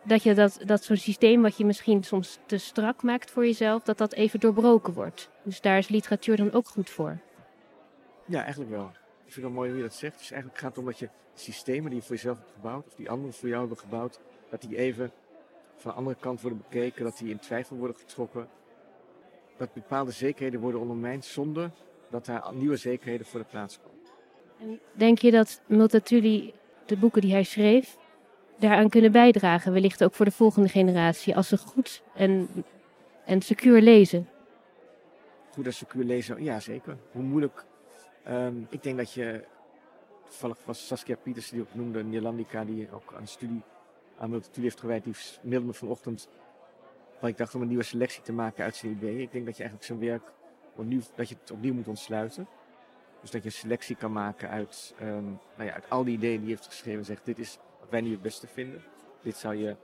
dat 0.03 0.23
je 0.23 0.35
dat, 0.35 0.61
dat 0.65 0.85
zo'n 0.85 0.97
systeem 0.97 1.43
wat 1.43 1.57
je 1.57 1.65
misschien 1.65 2.05
soms 2.05 2.39
te 2.47 2.59
strak 2.59 3.03
maakt 3.03 3.31
voor 3.31 3.45
jezelf, 3.45 3.83
dat 3.83 3.99
dat 3.99 4.13
even 4.13 4.41
doorbroken 4.41 4.93
wordt. 4.93 5.31
Dus 5.43 5.61
daar 5.61 5.79
is 5.79 5.89
literatuur 5.89 6.37
dan 6.37 6.53
ook 6.53 6.69
goed 6.69 6.91
voor. 6.91 7.19
Ja, 8.27 8.43
eigenlijk 8.43 8.71
wel. 8.71 8.91
Ik 9.31 9.37
vind 9.37 9.47
het 9.47 9.55
wel 9.55 9.65
mooi 9.65 9.75
hoe 9.75 9.83
je 9.83 9.89
dat 9.89 9.99
zegt. 9.99 10.19
Dus 10.19 10.31
eigenlijk 10.31 10.61
gaat 10.61 10.71
het 10.71 10.79
om 10.79 10.85
dat 10.85 10.99
je 10.99 11.09
systemen 11.35 11.91
die 11.91 11.99
je 11.99 12.07
voor 12.07 12.15
jezelf 12.15 12.39
hebt 12.39 12.51
gebouwd, 12.53 12.87
of 12.87 12.95
die 12.95 13.11
anderen 13.11 13.35
voor 13.35 13.49
jou 13.49 13.61
hebben 13.61 13.79
gebouwd, 13.79 14.21
dat 14.49 14.61
die 14.61 14.77
even 14.77 15.13
van 15.77 15.91
de 15.91 15.97
andere 15.97 16.17
kant 16.21 16.41
worden 16.41 16.63
bekeken, 16.69 17.05
dat 17.05 17.19
die 17.19 17.31
in 17.31 17.39
twijfel 17.39 17.77
worden 17.77 17.97
getrokken 17.97 18.49
dat 19.57 19.73
bepaalde 19.73 20.11
zekerheden 20.11 20.61
worden 20.61 20.81
ondermijnd 20.81 21.25
zonder 21.25 21.71
dat 22.09 22.27
daar 22.27 22.55
nieuwe 22.55 22.77
zekerheden 22.77 23.27
voor 23.27 23.41
de 23.41 23.47
plaats 23.47 23.79
komen. 23.79 23.99
En 24.59 24.81
denk 24.93 25.19
je 25.19 25.31
dat 25.31 25.61
Multatuli, 25.67 26.53
de 26.87 26.97
boeken 26.97 27.21
die 27.21 27.33
hij 27.33 27.45
schreef, 27.45 27.97
daaraan 28.59 28.89
kunnen 28.89 29.13
bijdragen, 29.13 29.73
wellicht 29.73 30.05
ook 30.05 30.15
voor 30.15 30.25
de 30.25 30.31
volgende 30.31 30.69
generatie, 30.69 31.37
als 31.37 31.49
ze 31.49 31.57
goed 31.57 32.03
en, 32.15 32.49
en 33.25 33.43
secuur 33.43 33.81
lezen? 33.81 34.29
Goed 35.51 35.67
en 35.67 35.75
secuur 35.75 36.05
lezen, 36.05 36.43
ja 36.45 36.61
zeker. 36.61 36.97
Hoe 37.13 37.23
moeilijk. 37.23 37.69
Um, 38.29 38.67
ik 38.71 38.83
denk 38.83 38.97
dat 38.97 39.13
je, 39.13 39.45
toevallig 40.25 40.59
was 40.65 40.87
Saskia 40.87 41.17
Pieters 41.17 41.51
die 41.51 41.61
ook 41.61 41.75
noemde, 41.75 42.05
Nederlandica, 42.05 42.65
die 42.65 42.93
ook 42.93 43.15
aan 43.15 43.23
de 43.23 43.29
studie 43.29 43.63
aan 44.19 44.31
Multatuli 44.31 44.63
heeft 44.67 44.81
gewijd, 44.81 45.05
die 45.05 45.15
mailde 45.43 45.67
me 45.67 45.73
vanochtend 45.73 46.29
want 47.21 47.33
ik 47.33 47.39
dacht 47.39 47.55
om 47.55 47.63
een 47.63 47.69
nieuwe 47.69 47.83
selectie 47.83 48.23
te 48.23 48.33
maken 48.33 48.65
uit 48.65 48.77
zijn. 48.77 48.93
Ik 48.93 49.33
denk 49.33 49.47
dat 49.47 49.57
je 49.57 49.63
eigenlijk 49.63 49.85
zijn 49.85 49.99
werk 49.99 50.33
opnieuw, 50.77 51.01
dat 51.15 51.29
je 51.29 51.37
het 51.41 51.51
opnieuw 51.51 51.75
moet 51.75 51.89
ontsluiten. 51.89 52.49
Dus 53.21 53.31
dat 53.31 53.43
je 53.43 53.49
een 53.49 53.55
selectie 53.55 53.97
kan 53.97 54.13
maken 54.13 54.49
uit, 54.49 54.95
ehm, 54.99 55.25
nou 55.57 55.65
ja, 55.69 55.73
uit 55.73 55.91
al 55.91 56.05
die 56.05 56.17
ideeën 56.17 56.39
die 56.39 56.49
je 56.49 56.55
heeft 56.55 56.67
geschreven. 56.67 56.99
En 56.99 57.05
zegt, 57.05 57.25
dit 57.25 57.39
is 57.39 57.59
wat 57.81 57.91
wij 57.91 58.01
nu 58.01 58.11
het 58.11 58.23
beste 58.23 58.47
vinden. 58.47 58.83
Dit 59.23 59.37
zou 59.37 59.55
je 59.55 59.77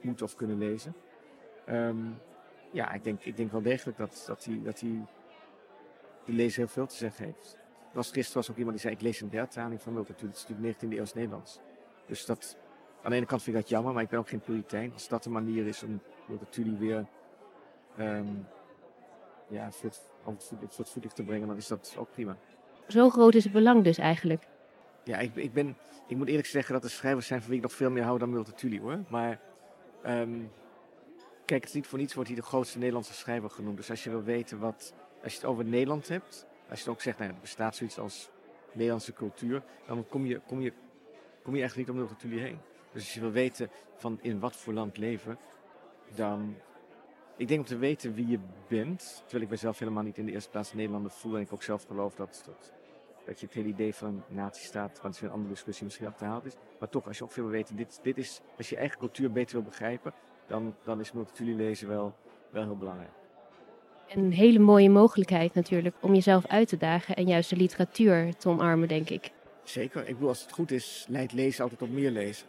moeten 0.00 0.26
of 0.26 0.34
kunnen 0.34 0.58
lezen. 0.58 0.94
Ehm, 1.64 2.06
ja, 2.70 2.92
ik 2.92 3.04
denk, 3.04 3.24
ik 3.24 3.36
denk 3.36 3.52
wel 3.52 3.62
degelijk 3.62 3.98
dat, 3.98 4.24
dat, 4.26 4.42
die, 4.42 4.62
dat 4.62 4.78
die, 4.78 5.04
die 6.28 6.36
lezer 6.36 6.58
heel 6.58 6.68
veel 6.68 6.86
te 6.86 6.94
zeggen 6.94 7.24
heeft. 7.24 7.56
Was, 7.92 8.10
gisteren 8.10 8.40
was 8.40 8.50
ook 8.50 8.56
iemand 8.56 8.76
die 8.76 8.84
zei, 8.84 8.94
ik 8.94 9.02
lees 9.02 9.20
een 9.20 9.28
dertaling 9.28 9.82
van 9.82 9.92
Multatuli. 9.92 10.30
Het 10.30 10.36
is 10.36 10.46
natuurlijk 10.48 10.76
19e 10.76 10.88
eeuws 10.88 11.14
Nederlands. 11.14 11.60
Dus 12.06 12.26
dat, 12.26 12.56
aan 13.02 13.10
de 13.10 13.16
ene 13.16 13.26
kant 13.26 13.42
vind 13.42 13.56
ik 13.56 13.62
dat 13.62 13.70
jammer, 13.70 13.92
maar 13.92 14.02
ik 14.02 14.08
ben 14.08 14.18
ook 14.18 14.28
geen 14.28 14.40
puritein. 14.40 14.92
Als 14.92 15.08
dat 15.08 15.22
de 15.22 15.30
manier 15.30 15.66
is 15.66 15.82
om 15.82 16.00
Multatuli 16.26 16.76
weer 16.76 17.06
um, 17.98 18.46
ja, 19.48 19.70
voor 19.70 19.90
het, 19.90 20.00
voor 20.24 20.84
het 20.84 20.90
voetlicht 20.90 21.16
te 21.16 21.22
brengen, 21.22 21.48
dan 21.48 21.56
is 21.56 21.66
dat 21.66 21.94
ook 21.98 22.10
prima. 22.10 22.36
Zo 22.88 23.10
groot 23.10 23.34
is 23.34 23.44
het 23.44 23.52
belang 23.52 23.84
dus 23.84 23.98
eigenlijk. 23.98 24.46
Ja, 25.04 25.18
ik, 25.18 25.36
ik, 25.36 25.52
ben, 25.52 25.76
ik 26.06 26.16
moet 26.16 26.28
eerlijk 26.28 26.46
zeggen 26.46 26.74
dat 26.74 26.84
er 26.84 26.90
schrijvers 26.90 27.26
zijn 27.26 27.40
van 27.40 27.48
wie 27.48 27.58
ik 27.58 27.64
nog 27.64 27.74
veel 27.74 27.90
meer 27.90 28.02
hou 28.02 28.18
dan 28.18 28.30
Multatuli 28.30 28.80
hoor. 28.80 29.04
Maar 29.08 29.40
um, 30.06 30.50
kijk, 31.44 31.60
het 31.60 31.68
is 31.68 31.74
niet 31.74 31.86
voor 31.86 31.98
niets 31.98 32.14
wordt 32.14 32.28
hij 32.28 32.38
de 32.38 32.44
grootste 32.44 32.78
Nederlandse 32.78 33.12
schrijver 33.14 33.50
genoemd. 33.50 33.76
Dus 33.76 33.90
als 33.90 34.04
je 34.04 34.10
wil 34.10 34.22
weten 34.22 34.58
wat, 34.58 34.94
als 35.28 35.36
je 35.36 35.46
het 35.46 35.50
over 35.50 35.64
Nederland 35.64 36.08
hebt, 36.08 36.46
als 36.70 36.82
je 36.82 36.90
ook 36.90 37.00
zegt, 37.00 37.18
nou, 37.18 37.30
er 37.30 37.36
bestaat 37.40 37.76
zoiets 37.76 37.98
als 37.98 38.30
Nederlandse 38.72 39.12
cultuur, 39.12 39.62
dan 39.86 40.06
kom 40.08 40.26
je, 40.26 40.40
kom 40.46 40.60
je, 40.60 40.72
kom 41.42 41.54
je 41.54 41.60
eigenlijk 41.60 41.76
niet 41.76 41.88
om 41.88 41.96
Multatuli 41.96 42.38
heen. 42.38 42.58
Dus 42.92 43.02
als 43.02 43.14
je 43.14 43.20
wil 43.20 43.30
weten 43.30 43.70
van 43.96 44.18
in 44.22 44.40
wat 44.40 44.56
voor 44.56 44.72
land 44.72 44.96
leven, 44.96 45.38
dan 46.14 46.56
ik 47.36 47.48
denk 47.48 47.60
om 47.60 47.66
te 47.66 47.76
weten 47.76 48.14
wie 48.14 48.26
je 48.26 48.38
bent, 48.68 49.22
terwijl 49.22 49.42
ik 49.42 49.50
mezelf 49.50 49.78
helemaal 49.78 50.02
niet 50.02 50.18
in 50.18 50.26
de 50.26 50.32
eerste 50.32 50.50
plaats 50.50 50.72
Nederlander 50.72 51.10
voel 51.10 51.36
en 51.36 51.40
ik 51.40 51.52
ook 51.52 51.62
zelf 51.62 51.84
geloof 51.84 52.14
dat, 52.14 52.42
dat, 52.46 52.72
dat 53.24 53.40
je 53.40 53.46
het 53.46 53.54
hele 53.54 53.68
idee 53.68 53.94
van 53.94 54.22
nazistaat, 54.28 55.00
want 55.00 55.14
het 55.14 55.14
is 55.14 55.20
een 55.20 55.34
andere 55.34 55.52
discussie, 55.52 55.84
misschien 55.84 56.06
achterhaald 56.06 56.44
is. 56.44 56.54
Maar 56.78 56.88
toch, 56.88 57.06
als 57.06 57.18
je 57.18 57.24
ook 57.24 57.32
veel 57.32 57.42
wil 57.42 57.52
weten, 57.52 57.76
dit, 57.76 57.98
dit 58.02 58.18
is, 58.18 58.40
als 58.56 58.68
je 58.68 58.76
eigen 58.76 58.98
cultuur 58.98 59.32
beter 59.32 59.54
wil 59.54 59.64
begrijpen, 59.64 60.12
dan, 60.46 60.74
dan 60.82 61.00
is 61.00 61.12
multitudie 61.12 61.54
lezen 61.54 61.88
wel, 61.88 62.14
wel 62.50 62.64
heel 62.64 62.76
belangrijk. 62.76 63.27
Een 64.08 64.32
hele 64.32 64.58
mooie 64.58 64.90
mogelijkheid 64.90 65.54
natuurlijk 65.54 65.94
om 66.00 66.14
jezelf 66.14 66.46
uit 66.46 66.68
te 66.68 66.76
dagen 66.76 67.16
en 67.16 67.26
juist 67.26 67.50
de 67.50 67.56
literatuur 67.56 68.36
te 68.36 68.48
omarmen, 68.48 68.88
denk 68.88 69.10
ik. 69.10 69.30
Zeker. 69.64 70.00
Ik 70.00 70.14
bedoel, 70.14 70.28
als 70.28 70.42
het 70.42 70.52
goed 70.52 70.70
is, 70.70 71.06
leidt 71.08 71.32
lezen 71.32 71.62
altijd 71.62 71.80
tot 71.80 71.92
meer 71.92 72.10
lezen. 72.10 72.46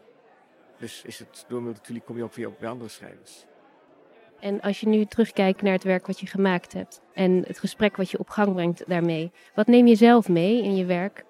Dus 0.78 1.04
is 1.06 1.20
het, 1.20 1.46
door 1.48 1.62
multitudie 1.62 2.02
kom 2.02 2.18
je 2.18 2.24
ook 2.24 2.34
weer 2.34 2.48
op 2.48 2.60
bij 2.60 2.70
andere 2.70 2.90
schrijvers. 2.90 3.46
En 4.40 4.62
als 4.62 4.80
je 4.80 4.88
nu 4.88 5.06
terugkijkt 5.06 5.62
naar 5.62 5.74
het 5.74 5.84
werk 5.84 6.08
wat 6.08 6.20
je 6.20 6.28
gemaakt 6.28 6.74
hebt 6.74 7.02
en 7.14 7.44
het 7.48 7.60
gesprek 7.60 7.98
wat 7.98 8.12
je 8.12 8.20
op 8.20 8.30
gang 8.30 8.54
brengt 8.54 8.84
daarmee, 8.88 9.32
wat 9.56 9.68
neem 9.68 9.88
je 9.88 9.96
zelf 9.96 10.30
mee 10.30 10.64
in 10.64 10.76
je 10.76 10.86
werk? 10.86 11.26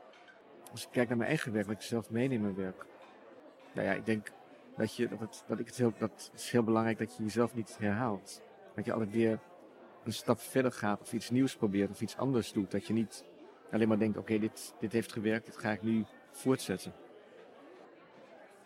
Als 0.71 0.83
ik 0.83 0.89
kijk 0.91 1.07
naar 1.07 1.17
mijn 1.17 1.29
eigen 1.29 1.53
werk, 1.53 1.65
wat 1.65 1.75
ik 1.75 1.81
zelf 1.81 2.09
meeneem 2.09 2.31
in 2.31 2.41
mijn 2.41 2.55
werk. 2.55 2.85
Nou 3.73 3.87
ja, 3.87 3.93
ik 3.93 4.05
denk 4.05 4.31
dat, 4.77 4.95
je, 4.95 5.07
dat, 5.07 5.19
het, 5.19 5.43
dat 5.47 5.59
ik 5.59 5.65
het 5.65 5.77
heel, 5.77 5.93
dat 5.97 6.11
het 6.11 6.31
is 6.35 6.51
heel 6.51 6.63
belangrijk 6.63 6.97
dat 6.97 7.15
je 7.17 7.23
jezelf 7.23 7.55
niet 7.55 7.75
herhaalt. 7.79 8.41
Dat 8.75 8.85
je 8.85 8.91
altijd 8.91 9.11
weer 9.11 9.39
een 10.03 10.13
stap 10.13 10.39
verder 10.39 10.71
gaat 10.71 11.01
of 11.01 11.13
iets 11.13 11.29
nieuws 11.29 11.55
probeert 11.55 11.89
of 11.89 12.01
iets 12.01 12.17
anders 12.17 12.51
doet. 12.51 12.71
Dat 12.71 12.87
je 12.87 12.93
niet 12.93 13.25
alleen 13.71 13.87
maar 13.87 13.99
denkt, 13.99 14.17
oké, 14.17 14.39
dit, 14.39 14.73
dit 14.79 14.91
heeft 14.91 15.11
gewerkt, 15.11 15.45
dit 15.45 15.57
ga 15.57 15.71
ik 15.71 15.81
nu 15.81 16.05
voortzetten. 16.31 16.93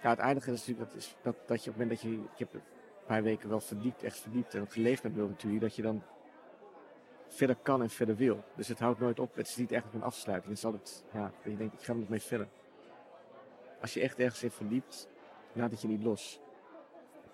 Ja, 0.02 0.10
het 0.10 0.20
aardige 0.20 0.52
is 0.52 0.60
natuurlijk 0.60 0.90
dat, 0.90 0.98
is 0.98 1.16
dat, 1.22 1.36
dat 1.46 1.64
je 1.64 1.70
op 1.70 1.78
het 1.78 1.86
moment 1.86 2.02
dat 2.02 2.12
je, 2.12 2.18
ik 2.34 2.40
heb 2.40 2.62
paar 3.06 3.24
weken 3.24 3.50
wel 3.50 3.60
verdiept, 3.60 4.04
echt 4.04 4.20
verdiept 4.20 4.54
en 4.54 4.68
geleefd 4.70 5.04
met 5.04 5.16
natuurlijk, 5.16 5.62
dat 5.62 5.76
je 5.76 5.82
dan 5.82 6.04
verder 7.28 7.56
kan 7.62 7.82
en 7.82 7.90
verder 7.90 8.16
wil. 8.16 8.44
Dus 8.56 8.68
het 8.68 8.80
houdt 8.80 9.00
nooit 9.00 9.20
op. 9.20 9.36
Het 9.36 9.48
is 9.48 9.56
niet 9.56 9.72
echt 9.72 9.94
een 9.94 10.04
afsluiting. 10.04 10.50
Het 10.50 10.58
is 10.58 10.66
altijd, 10.66 11.04
ja, 11.14 11.22
dat 11.22 11.52
je 11.52 11.58
denkt, 11.58 11.74
ik 11.74 11.84
ga 11.84 11.94
er 11.94 12.00
nog 12.00 12.10
mee 12.10 12.22
verder. 12.22 12.48
Als 13.82 13.94
je 13.94 14.02
echt 14.02 14.20
ergens 14.20 14.44
in 14.44 14.52
verdiept, 14.52 15.08
laat 15.54 15.72
het 15.72 15.82
je 15.82 15.88
niet 15.88 16.04
los. 16.04 16.40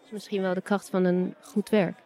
is 0.05 0.11
misschien 0.11 0.41
wel 0.41 0.53
de 0.53 0.61
kracht 0.61 0.89
van 0.89 1.03
een 1.03 1.35
goed 1.41 1.69
werk. 1.69 1.97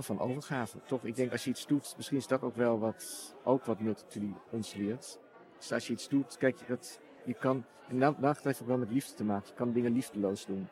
Van 0.00 0.20
overgave, 0.20 0.78
toch? 0.86 1.04
Ik 1.04 1.16
denk 1.16 1.32
als 1.32 1.44
je 1.44 1.50
iets 1.50 1.66
doet, 1.66 1.94
misschien 1.96 2.18
is 2.18 2.26
dat 2.26 2.42
ook 2.42 2.56
wel 2.56 2.78
wat, 2.78 3.34
ook 3.44 3.64
wat 3.64 3.78
ons 4.50 4.74
leert. 4.74 5.18
Dus 5.56 5.72
als 5.72 5.86
je 5.86 5.92
iets 5.92 6.08
doet, 6.08 6.36
kijk, 6.36 6.68
dat, 6.68 7.00
je 7.24 7.34
kan, 7.34 7.64
en 7.88 7.98
dat 7.98 8.42
heeft 8.42 8.60
ook 8.60 8.66
wel 8.66 8.78
met 8.78 8.90
liefde 8.90 9.14
te 9.14 9.24
maken. 9.24 9.48
Je 9.48 9.54
kan 9.54 9.72
dingen 9.72 9.92
liefdeloos 9.92 10.46
doen. 10.46 10.68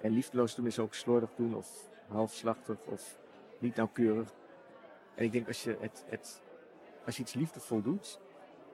En 0.00 0.10
liefdeloos 0.10 0.54
doen 0.54 0.66
is 0.66 0.78
ook 0.78 0.94
slordig 0.94 1.30
doen 1.34 1.54
of 1.54 1.90
halfslachtig 2.08 2.76
of 2.84 3.18
niet 3.58 3.76
nauwkeurig. 3.76 4.32
En 5.14 5.24
ik 5.24 5.32
denk 5.32 5.46
als 5.46 5.62
je, 5.62 5.76
het, 5.80 6.04
het, 6.08 6.42
als 7.04 7.16
je 7.16 7.22
iets 7.22 7.34
liefdevol 7.34 7.82
doet, 7.82 8.20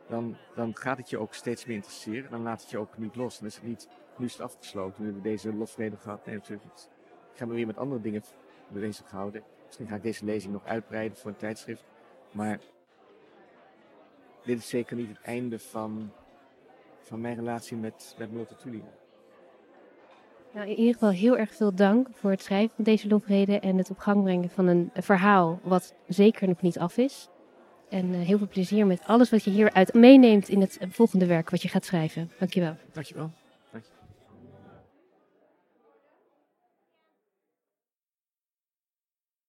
dan, 0.09 0.37
dan 0.55 0.77
gaat 0.77 0.99
het 0.99 1.11
je 1.11 1.19
ook 1.19 1.35
steeds 1.35 1.65
meer 1.65 1.77
interesseren. 1.77 2.31
Dan 2.31 2.43
laat 2.43 2.61
het 2.61 2.71
je 2.71 2.79
ook 2.79 2.99
niet 2.99 3.17
los. 3.17 3.39
Dan 3.39 3.49
is 3.49 3.55
het 3.55 3.65
niet, 3.65 3.89
nu 4.17 4.27
is 4.27 4.33
het 4.33 4.43
afgesloten. 4.43 4.95
Nu 4.99 5.05
hebben 5.05 5.23
we 5.23 5.29
deze 5.29 5.55
lofreden 5.55 5.99
gehad. 5.99 6.27
Nee, 6.27 6.35
natuurlijk. 6.35 6.65
Ik 7.33 7.41
ga 7.41 7.47
me 7.47 7.55
weer 7.55 7.67
met 7.67 7.77
andere 7.77 8.01
dingen 8.01 8.23
bezig 8.69 9.11
houden. 9.11 9.43
Misschien 9.77 9.95
ga 9.95 10.03
ik 10.05 10.13
deze 10.13 10.25
lezing 10.25 10.53
nog 10.53 10.65
uitbreiden 10.65 11.19
voor 11.19 11.31
een 11.31 11.37
tijdschrift. 11.37 11.85
Maar 12.33 12.59
dit 14.45 14.59
is 14.59 14.69
zeker 14.69 14.97
niet 14.97 15.09
het 15.09 15.21
einde 15.21 15.59
van, 15.59 16.11
van 17.01 17.21
mijn 17.21 17.35
relatie 17.35 17.77
met, 17.77 18.15
met 18.19 18.33
Multatuli. 18.33 18.83
Nou, 20.53 20.69
in 20.69 20.77
ieder 20.77 20.93
geval 20.93 21.11
heel 21.11 21.37
erg 21.37 21.55
veel 21.55 21.75
dank 21.75 22.09
voor 22.13 22.31
het 22.31 22.43
schrijven 22.43 22.75
van 22.75 22.85
deze 22.85 23.09
lofreden 23.09 23.61
en 23.61 23.77
het 23.77 23.91
op 23.91 23.99
gang 23.99 24.23
brengen 24.23 24.51
van 24.51 24.67
een 24.67 24.91
verhaal 24.95 25.61
wat 25.63 25.95
zeker 26.09 26.49
nog 26.49 26.61
niet 26.61 26.79
af 26.79 26.97
is. 26.97 27.29
En 27.89 28.13
uh, 28.13 28.21
heel 28.21 28.39
veel 28.39 28.49
plezier 28.49 28.87
met 28.87 29.03
alles 29.05 29.31
wat 29.31 29.45
je 29.45 29.51
hieruit 29.51 29.95
meeneemt 29.95 30.49
in 30.49 30.61
het 30.61 30.79
volgende 30.89 31.27
werk 31.27 31.51
wat 31.51 31.63
je 31.63 31.69
gaat 31.69 31.85
schrijven. 31.85 32.31
Dankjewel. 32.39 32.77
Dankjewel. 32.93 33.23
Dank 33.23 33.37
je. 33.37 33.44